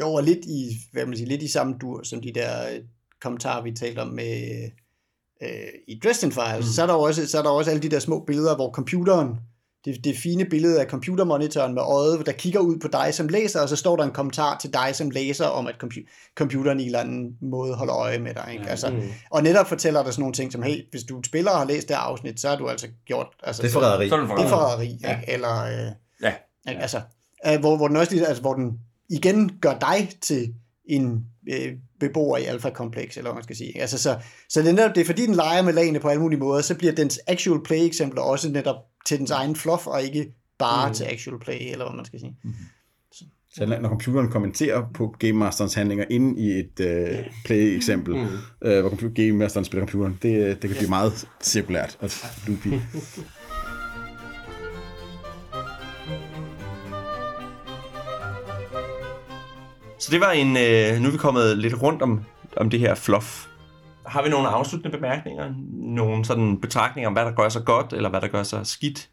[0.00, 2.78] Jo, og lidt i, hvad man siger, lidt i samme dur, som de der øh,
[3.22, 4.62] kommentarer, vi talte om med,
[5.42, 5.48] øh,
[5.88, 6.72] i Dresden Files, mm.
[6.72, 9.36] så, er der også, så er der også alle de der små billeder, hvor computeren,
[9.84, 13.60] det, det fine billede af computermonitoren med øjet, der kigger ud på dig som læser,
[13.60, 16.82] og så står der en kommentar til dig som læser, om at compu- computeren i
[16.82, 18.48] en eller anden måde holder øje med dig.
[18.52, 18.68] Ikke?
[18.70, 19.02] Altså, Mm.
[19.30, 21.64] Og netop fortæller der sådan nogle ting som, hey, hvis du er spiller og har
[21.64, 23.26] læst det afsnit, så har du altså gjort...
[23.42, 24.08] Altså, Det er forræderi.
[24.08, 24.98] Er det er forræderi.
[25.02, 25.20] ja.
[25.20, 25.32] ikke?
[25.32, 25.62] eller...
[25.64, 25.92] Øh,
[26.22, 26.32] Ja.
[26.70, 26.80] ikke?
[26.80, 27.00] Altså,
[27.46, 28.78] øh, hvor, hvor den også lige, altså, hvor den
[29.08, 30.54] igen gør dig til
[30.84, 33.80] en øh, beboer i alfa-kompleks, eller hvad man skal sige.
[33.80, 36.22] Altså, så, så det er, netop, det er fordi, den leger med lagene på alle
[36.22, 40.34] mulige måder, så bliver dens actual play-eksempler også netop til dens egen fluff, og ikke
[40.58, 40.94] bare mm.
[40.94, 42.36] til actual play, eller hvad man skal sige.
[43.50, 48.26] Så når computeren kommenterer på Game Masterens handlinger inde i et øh, play-eksempel, mm.
[48.62, 52.10] øh, hvor computer, Game Masteren spiller computeren, det, det kan blive meget cirkulært og
[52.46, 52.68] loopy.
[59.98, 60.48] Så det var en...
[60.48, 62.24] Øh, nu er vi kommet lidt rundt om,
[62.56, 63.46] om det her fluff.
[64.06, 65.54] Har vi nogle afsluttende bemærkninger?
[65.72, 69.10] Nogle sådan betragtninger om, hvad der gør sig godt, eller hvad der gør sig skidt?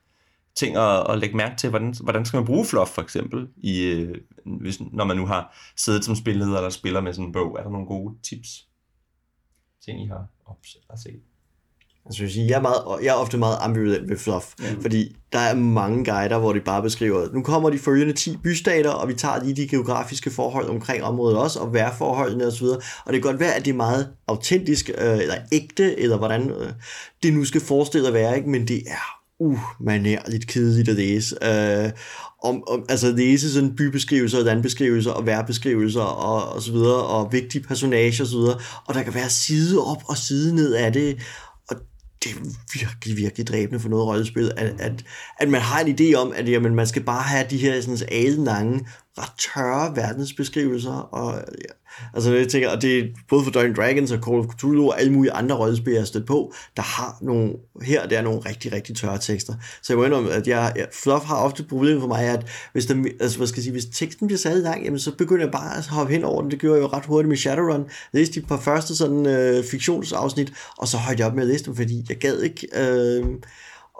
[0.55, 3.81] Ting at, at lægge mærke til, hvordan, hvordan skal man bruge fluff for eksempel, i,
[3.83, 4.15] øh,
[4.45, 7.55] hvis, når man nu har siddet som spilleder eller spiller med sådan en bog.
[7.59, 8.67] Er der nogle gode tips?
[9.85, 11.21] Ting, I har opset og set?
[12.05, 14.81] Altså, jeg, sige, jeg, er meget, jeg er ofte meget ambivalent ved fluff, mm.
[14.81, 18.89] fordi der er mange guider, hvor de bare beskriver, nu kommer de følgende 10 bystater,
[18.89, 22.65] og vi tager lige de geografiske forhold omkring området også, og vejrforholdene osv.,
[23.05, 26.49] og det kan godt være, at det er meget autentisk, øh, eller ægte, eller hvordan
[26.49, 26.71] øh,
[27.23, 28.49] det nu skal forestille at være, ikke?
[28.49, 31.35] men det er uh, manærligt kedeligt at læse.
[31.43, 31.91] Øh,
[32.43, 37.33] om, om, altså læse sådan bybeskrivelser, og landbeskrivelser, og værbeskrivelser, og, og så videre, og
[37.33, 40.93] vigtige personager, og så videre, og der kan være side op og side ned af
[40.93, 41.17] det,
[42.25, 45.05] det er virkelig, virkelig dræbende for noget rollespil, at, at,
[45.37, 48.07] at man har en idé om, at jamen, man skal bare have de her sådan,
[48.11, 48.87] alenlange,
[49.17, 51.73] ret tørre verdensbeskrivelser, og ja,
[52.13, 54.99] altså jeg tænker, og det er både for Dungeons Dragons og Call of Cthulhu og
[54.99, 58.39] alle mulige andre rollespil, jeg har stødt på, der har nogle, her der er nogle
[58.39, 59.53] rigtig, rigtig tørre tekster.
[59.81, 62.45] Så jeg må indrømme, at jeg, jeg, Fluff har ofte et problem for mig, at
[62.73, 65.43] hvis, der, altså, hvad skal jeg sige, hvis teksten bliver særlig lang, jamen, så begynder
[65.43, 66.51] jeg bare at hoppe hen over den.
[66.51, 67.81] Det gjorde jeg jo ret hurtigt med Shadowrun.
[67.81, 71.49] Jeg læste de par første sådan, øh, fiktionsafsnit, og så holdt jeg op med at
[71.49, 72.67] læse dem, fordi jeg gad ikke...
[72.75, 73.25] Øh,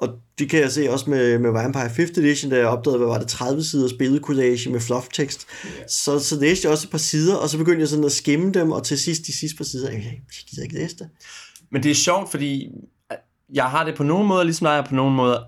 [0.01, 3.07] og det kan jeg se også med, med Vampire 5th Edition, da jeg opdagede, hvad
[3.07, 5.47] var det, 30 sider billedkollage med fluff-tekst.
[5.65, 5.87] Yeah.
[5.89, 8.51] Så, så læste jeg også et par sider, og så begyndte jeg sådan at skimme
[8.51, 11.09] dem, og til sidst, de sidste par sider, jeg, jeg gider ikke læse det.
[11.71, 12.67] Men det er sjovt, fordi
[13.53, 15.39] jeg har det på nogle måder ligesom dig, og på nogle måder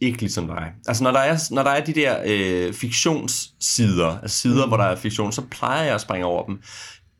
[0.00, 0.72] ikke ligesom dig.
[0.88, 4.70] Altså når der er, når der er de der øh, fiktionssider, altså sider, mm.
[4.70, 6.62] hvor der er fiktion, så plejer jeg at springe over dem.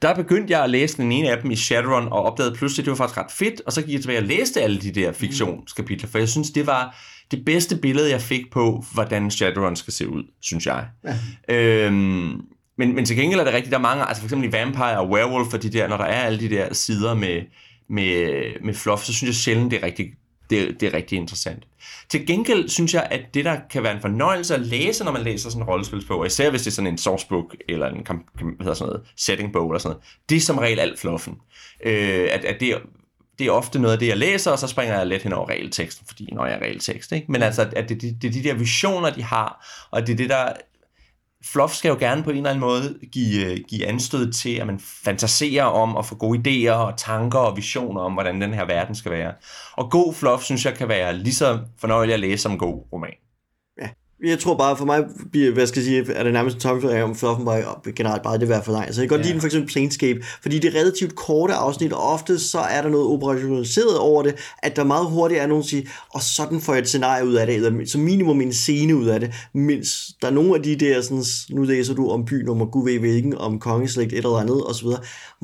[0.04, 2.84] Der begyndte jeg at læse den ene af dem i Shadowrun, og opdagede pludselig, at
[2.84, 5.12] det var faktisk ret fedt, og så gik jeg tilbage og læste alle de der
[5.12, 6.96] fiktionskapitler, for jeg synes, det var
[7.30, 10.86] det bedste billede, jeg fik på, hvordan Shadowrun skal se ud, synes jeg.
[11.04, 11.16] Ja.
[11.54, 12.40] Øhm,
[12.78, 14.98] men, men til gengæld er det rigtigt, der er mange, altså for eksempel i Vampire
[14.98, 17.42] og Werewolf, og de der, når der er alle de der sider med,
[17.88, 20.06] med, med fluff, så synes jeg sjældent, det er rigtig,
[20.54, 21.66] det, det er rigtig interessant.
[22.08, 25.22] Til gengæld synes jeg, at det, der kan være en fornøjelse at læse, når man
[25.22, 28.74] læser sådan en rollespilsbog, især hvis det er sådan en sourcebook, eller en hvad hedder
[28.74, 31.36] sådan noget, settingbog, eller sådan noget, det er som regel alt fluffen.
[31.84, 32.76] Øh, at, at det,
[33.38, 35.48] det er ofte noget af det, jeg læser, og så springer jeg lidt hen over
[35.48, 37.32] regelteksten, fordi når jeg er regeltekst, ikke?
[37.32, 40.16] Men altså, at det, det, det er de der visioner, de har, og det er
[40.16, 40.52] det, der
[41.52, 44.66] fluff skal jo gerne på en eller anden måde give, øh, give anstød til, at
[44.66, 48.64] man fantaserer om at få gode idéer og tanker og visioner om, hvordan den her
[48.64, 49.32] verden skal være.
[49.72, 53.23] Og god fluff, synes jeg, kan være lige så fornøjelig at læse som god roman.
[54.22, 55.04] Jeg tror bare, for mig,
[55.52, 58.48] hvad skal jeg sige, er det nærmest en tommelfinger om fluffen bare generelt bare det
[58.48, 58.88] værd for dig.
[58.90, 59.22] Så jeg kan godt ja.
[59.22, 62.82] lide den for eksempel Planescape, fordi det er relativt korte afsnit, og ofte så er
[62.82, 66.60] der noget operationaliseret over det, at der meget hurtigt er nogen, der siger, og sådan
[66.60, 69.34] får jeg et scenarie ud af det, eller som minimum en scene ud af det,
[69.54, 72.84] mens der er nogle af de der, sådan, nu læser du om byen, om gud
[72.84, 74.86] ved hvilken, om kongeslægt, et eller andet, osv.,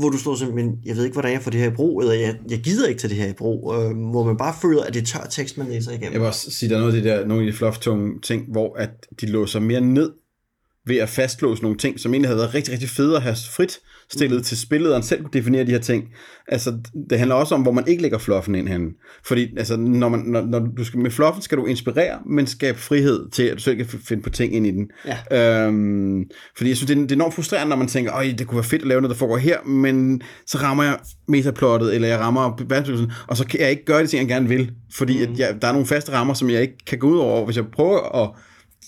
[0.01, 2.01] hvor du står sådan, men jeg ved ikke, hvordan jeg får det her i brug,
[2.01, 4.83] eller jeg, jeg gider ikke til det her i brug, øh, hvor man bare føler,
[4.83, 6.13] at det er tør tekst, man læser igennem.
[6.13, 7.79] Jeg vil også sige, der er noget af det der, nogle af de fluff
[8.23, 8.91] ting, hvor at
[9.21, 10.11] de låser mere ned
[10.87, 13.79] ved at fastlåse nogle ting, som egentlig havde været rigtig, rigtig fede at have frit
[14.11, 14.45] stillet mm.
[14.45, 16.05] til spillederen selv kunne definere de her ting.
[16.49, 16.79] Altså,
[17.11, 18.91] det handler også om, hvor man ikke lægger fluffen ind hen.
[19.25, 22.79] Fordi altså, når, man, når, når du skal, med fluffen skal du inspirere, men skabe
[22.79, 24.91] frihed til, at du selv kan finde på ting ind i den.
[25.31, 25.67] Ja.
[25.67, 26.25] Øhm,
[26.57, 28.57] fordi jeg synes, det er, det er enormt frustrerende, når man tænker, at det kunne
[28.57, 32.19] være fedt at lave noget, der foregår her, men så rammer jeg metaplottet, eller jeg
[32.19, 32.41] rammer
[33.29, 34.73] og så kan jeg ikke gøre det ting, jeg gerne vil.
[34.95, 35.33] Fordi mm.
[35.33, 37.57] at jeg, der er nogle faste rammer, som jeg ikke kan gå ud over, hvis
[37.57, 38.31] jeg prøver at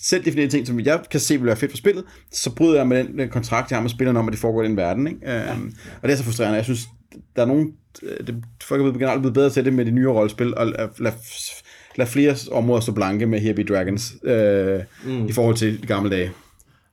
[0.03, 2.87] selv definere ting, som jeg kan se vil være fedt for spillet, så bryder jeg
[2.87, 5.07] med den, den kontrakt, jeg har med spillerne om, at det foregår i den verden.
[5.07, 5.19] Ikke?
[5.23, 5.53] Ja.
[5.53, 6.55] Øhm, og det er så frustrerende.
[6.55, 6.87] Jeg synes,
[7.35, 7.73] der er nogen...
[8.03, 10.65] Øh, det, folk er blevet generelt blevet bedre til det med de nye rollespil, og
[10.65, 11.11] lade lad,
[11.95, 15.27] lad flere områder stå blanke med Here Be Dragons, øh, mm.
[15.27, 16.31] i forhold til de gamle dage.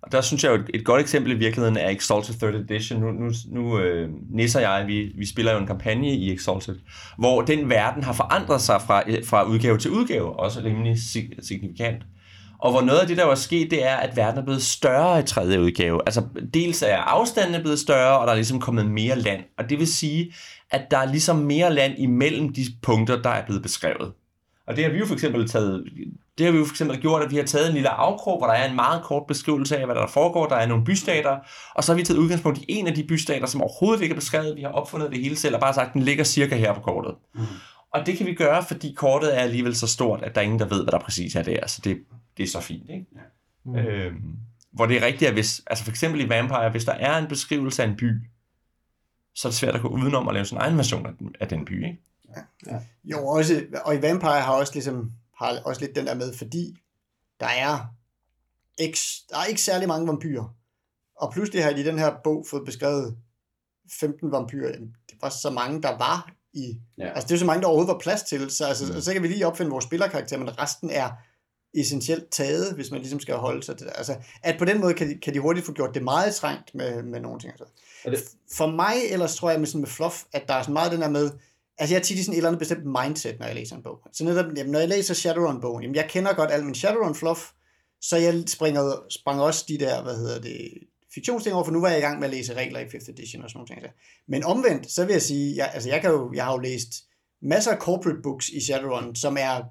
[0.02, 3.00] Og der synes jeg jo, et, godt eksempel i virkeligheden er Exalted 3rd Edition.
[3.00, 6.76] Nu, nu, nu øh, Nisse og jeg, vi, vi spiller jo en kampagne i Exalted,
[7.18, 10.96] hvor den verden har forandret sig fra, fra udgave til udgave, også rimelig
[11.42, 12.02] signifikant.
[12.62, 15.20] Og hvor noget af det, der var sket, det er, at verden er blevet større
[15.20, 16.00] i tredje udgave.
[16.06, 16.22] Altså,
[16.54, 19.40] dels er afstanden blevet større, og der er ligesom kommet mere land.
[19.58, 20.34] Og det vil sige,
[20.70, 24.12] at der er ligesom mere land imellem de punkter, der er blevet beskrevet.
[24.66, 25.84] Og det har vi jo for eksempel taget,
[26.38, 28.46] det har vi jo for eksempel gjort, at vi har taget en lille afkrog, hvor
[28.46, 30.46] der er en meget kort beskrivelse af, hvad der foregår.
[30.46, 31.36] Der er nogle bystater,
[31.74, 34.18] og så har vi taget udgangspunkt i en af de bystater, som overhovedet ikke er
[34.18, 34.56] beskrevet.
[34.56, 36.80] Vi har opfundet det hele selv, og bare sagt, at den ligger cirka her på
[36.80, 37.14] kortet.
[37.34, 37.40] Mm.
[37.94, 40.58] Og det kan vi gøre, fordi kortet er alligevel så stort, at der er ingen,
[40.58, 41.66] der ved, hvad der præcis er der.
[41.66, 41.96] Så det,
[42.40, 43.06] det er så fint, ikke?
[43.14, 43.20] Ja.
[43.64, 43.76] Mm.
[43.76, 44.36] Øhm,
[44.72, 47.28] hvor det er rigtigt, at hvis, altså for eksempel i Vampire, hvis der er en
[47.28, 48.12] beskrivelse af en by,
[49.34, 51.48] så er det svært at gå udenom at lave sin egen version af den, af
[51.48, 51.98] den by, ikke?
[52.36, 52.42] Ja.
[52.66, 52.80] ja.
[53.04, 56.76] Jo, også, og i Vampire har også ligesom, har også lidt den der med, fordi
[57.40, 57.94] der er
[58.78, 58.98] ikke,
[59.30, 60.54] der er ikke særlig mange vampyrer.
[61.16, 63.16] Og pludselig har de i den her bog fået beskrevet
[64.00, 64.72] 15 vampyrer.
[65.10, 66.80] Det var så mange, der var i...
[66.98, 67.08] Ja.
[67.08, 68.50] Altså, det er så mange, der overhovedet var plads til.
[68.50, 69.00] Så, altså, mm.
[69.00, 71.10] så kan vi lige opfinde vores spillerkarakter, men resten er
[71.74, 73.92] essentielt taget, hvis man ligesom skal holde sig til det.
[73.96, 76.74] Altså, at på den måde kan de, kan de hurtigt få gjort det meget trængt
[76.74, 77.52] med, med nogle ting.
[77.52, 77.66] Altså.
[78.04, 78.36] Det...
[78.56, 81.00] For mig ellers tror jeg med, sådan med fluff, at der er sådan meget den
[81.00, 81.30] der med,
[81.78, 83.82] altså jeg har tit i sådan et eller andet bestemt mindset, når jeg læser en
[83.82, 84.00] bog.
[84.12, 87.52] Så netop, jamen, når jeg læser Shadowrun-bogen, jamen jeg kender godt al min Shadowrun-fluff,
[88.00, 90.70] så jeg springer, sprang også de der, hvad hedder det,
[91.14, 93.42] fiktionsting over, for nu var jeg i gang med at læse regler i 5th edition
[93.42, 93.92] og sådan nogle ting.
[94.28, 96.88] Men omvendt, så vil jeg sige, jeg, altså jeg, kan jo, jeg har jo læst
[97.42, 99.62] masser af corporate books i Shadowrun, som er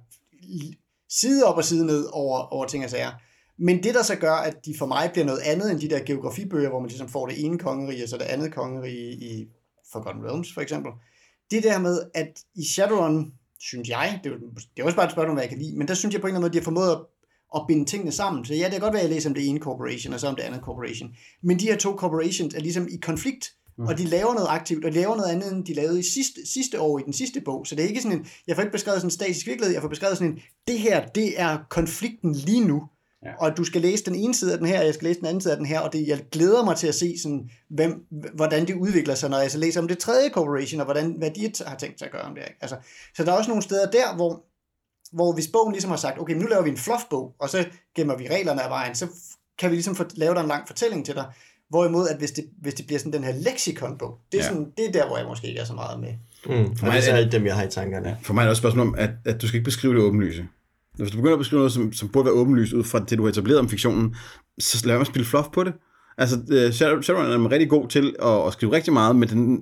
[1.10, 3.12] side op og side ned over, over ting og sager.
[3.58, 6.00] Men det, der så gør, at de for mig bliver noget andet end de der
[6.06, 9.48] geografibøger, hvor man ligesom får det ene kongerige, og så det andet kongerige i
[9.92, 10.92] Forgotten Realms for eksempel,
[11.52, 14.38] det der med, at i Shadowrun, synes jeg, det er,
[14.76, 16.28] det er også bare et spørgsmål, hvad jeg kan lide, men der synes jeg på
[16.28, 17.00] en eller anden måde, de har formået at,
[17.56, 18.46] at binde tingene sammen.
[18.46, 20.28] Så ja, det kan godt være, at jeg læser om det ene corporation, og så
[20.28, 21.10] om det andet corporation.
[21.42, 23.88] Men de her to corporations er ligesom i konflikt, Mm.
[23.88, 26.48] Og de laver noget aktivt, og de laver noget andet, end de lavede i sidste,
[26.48, 27.68] sidste år i den sidste bog.
[27.68, 29.82] Så det er ikke sådan en, jeg får ikke beskrevet sådan en statisk virkelighed, jeg
[29.82, 32.84] får beskrevet sådan en, det her, det er konflikten lige nu.
[33.26, 33.32] Ja.
[33.40, 35.28] Og du skal læse den ene side af den her, og jeg skal læse den
[35.28, 38.06] anden side af den her, og det, jeg glæder mig til at se, sådan, hvem,
[38.34, 41.32] hvordan det udvikler sig, når jeg så læser om det tredje corporation, og hvordan, hvad
[41.32, 42.42] de har tænkt sig at gøre om det.
[42.42, 42.58] Ikke?
[42.62, 42.78] Altså,
[43.16, 44.44] så der er også nogle steder der, hvor,
[45.12, 47.66] hvor hvis bogen ligesom har sagt, okay, nu laver vi en fluffbog, og så
[47.96, 49.08] gemmer vi reglerne af vejen, så
[49.60, 51.26] kan vi ligesom få, lave dig en lang fortælling til dig,
[51.70, 54.50] Hvorimod, at hvis det, hvis det bliver sådan den her lexikonbog, det er, Ja.
[54.50, 56.10] sådan, det er der, hvor jeg måske ikke er så meget med.
[56.46, 56.76] Mm.
[56.76, 58.18] For mig det er er det- alle dem, jeg har i tankerne.
[58.24, 60.02] For mig er det også et spørgsmål om, at, at du skal ikke beskrive det
[60.02, 60.46] åbenlyse.
[60.96, 63.24] Hvis du begynder at beskrive noget, som, som burde være åbenlyst ud fra det, du
[63.24, 64.16] har etableret om fiktionen,
[64.60, 65.74] så lad mig spille fluff på det.
[66.20, 69.60] Altså, uh, Shadowrun er rigtig god til at, at skrive rigtig meget, men den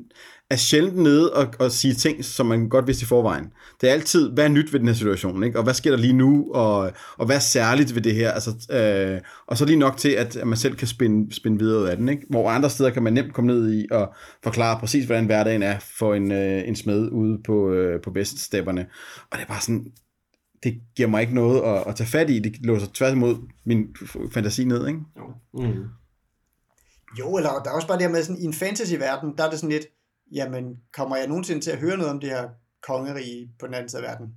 [0.50, 3.46] er sjældent nede og, og sige ting, som man godt vidste i forvejen.
[3.82, 5.58] Det er altid, hvad er nyt ved den her situation, ikke?
[5.58, 8.32] og hvad sker der lige nu, og, og hvad er særligt ved det her?
[8.32, 11.82] Altså, øh, og så lige nok til, at, at man selv kan spinde, spinde videre
[11.82, 12.10] ud af den.
[12.10, 12.26] Ikke?
[12.30, 15.80] Hvor andre steder kan man nemt komme ned i og forklare præcis, hvordan hverdagen er
[15.80, 18.86] for en, øh, en smed ude på, øh, på veststepperne.
[19.32, 19.86] Og det er bare sådan,
[20.64, 22.40] det giver mig ikke noget at, at tage fat i.
[22.40, 23.36] Det låser tværtimod
[23.66, 23.88] min
[24.34, 25.00] fantasi ned, ikke?
[25.54, 25.84] Mm.
[27.20, 29.50] Jo, eller der er også bare det her med, sådan, i en fantasy-verden, der er
[29.50, 29.88] det sådan lidt,
[30.32, 32.50] jamen, kommer jeg nogensinde til at høre noget om det her
[32.84, 34.34] kongerige på den anden side af verden?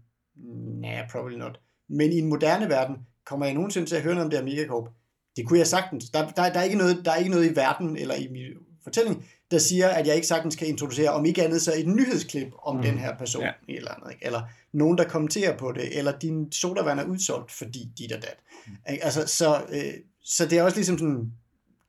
[0.81, 1.61] Nej, probably not.
[1.89, 2.97] Men i en moderne verden,
[3.27, 4.89] kommer jeg nogensinde til at høre noget om det her Megacorp?
[5.37, 6.11] Det kunne jeg sagtens.
[6.11, 8.43] Der, der, der, er ikke noget, der er ikke noget i verden, eller i min
[8.85, 12.53] fortælling, der siger, at jeg ikke sagtens kan introducere, om ikke andet så et nyhedsklip
[12.63, 12.83] om mm.
[12.83, 13.53] den her person, Ja.
[13.69, 14.27] eller andet, ikke?
[14.27, 14.43] eller
[14.73, 18.37] nogen, der kommenterer på det, eller din sodavand er udsolgt, fordi dit og dat.
[18.67, 18.73] Mm.
[18.87, 19.93] Altså, så, øh,
[20.25, 21.33] så det er også ligesom sådan,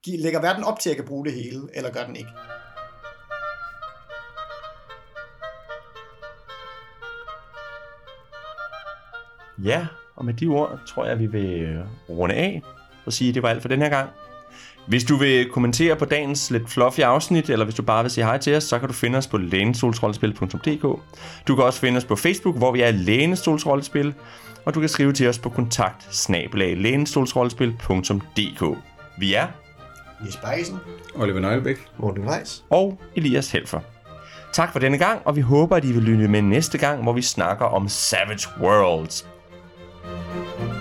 [0.07, 2.29] lægger verden op til, at jeg kan bruge det hele, eller gør den ikke?
[9.63, 12.61] Ja, og med de ord tror jeg, vi vil runde af
[13.05, 14.09] og sige, at det var alt for den her gang.
[14.87, 18.25] Hvis du vil kommentere på dagens lidt fluffy afsnit, eller hvis du bare vil sige
[18.25, 20.81] hej til os, så kan du finde os på lænestolsrollespil.dk.
[21.47, 24.13] Du kan også finde os på Facebook, hvor vi er Lænestolsrollespil,
[24.65, 26.07] og du kan skrive til os på kontakt
[29.19, 29.47] Vi er
[30.25, 30.79] Jes Bejsen,
[31.15, 33.79] Oliver Nøglebæk, Morten Weiss og Elias Helfer.
[34.53, 37.13] Tak for denne gang, og vi håber, at I vil lytte med næste gang, hvor
[37.13, 39.27] vi snakker om Savage Worlds.
[40.03, 40.80] thank you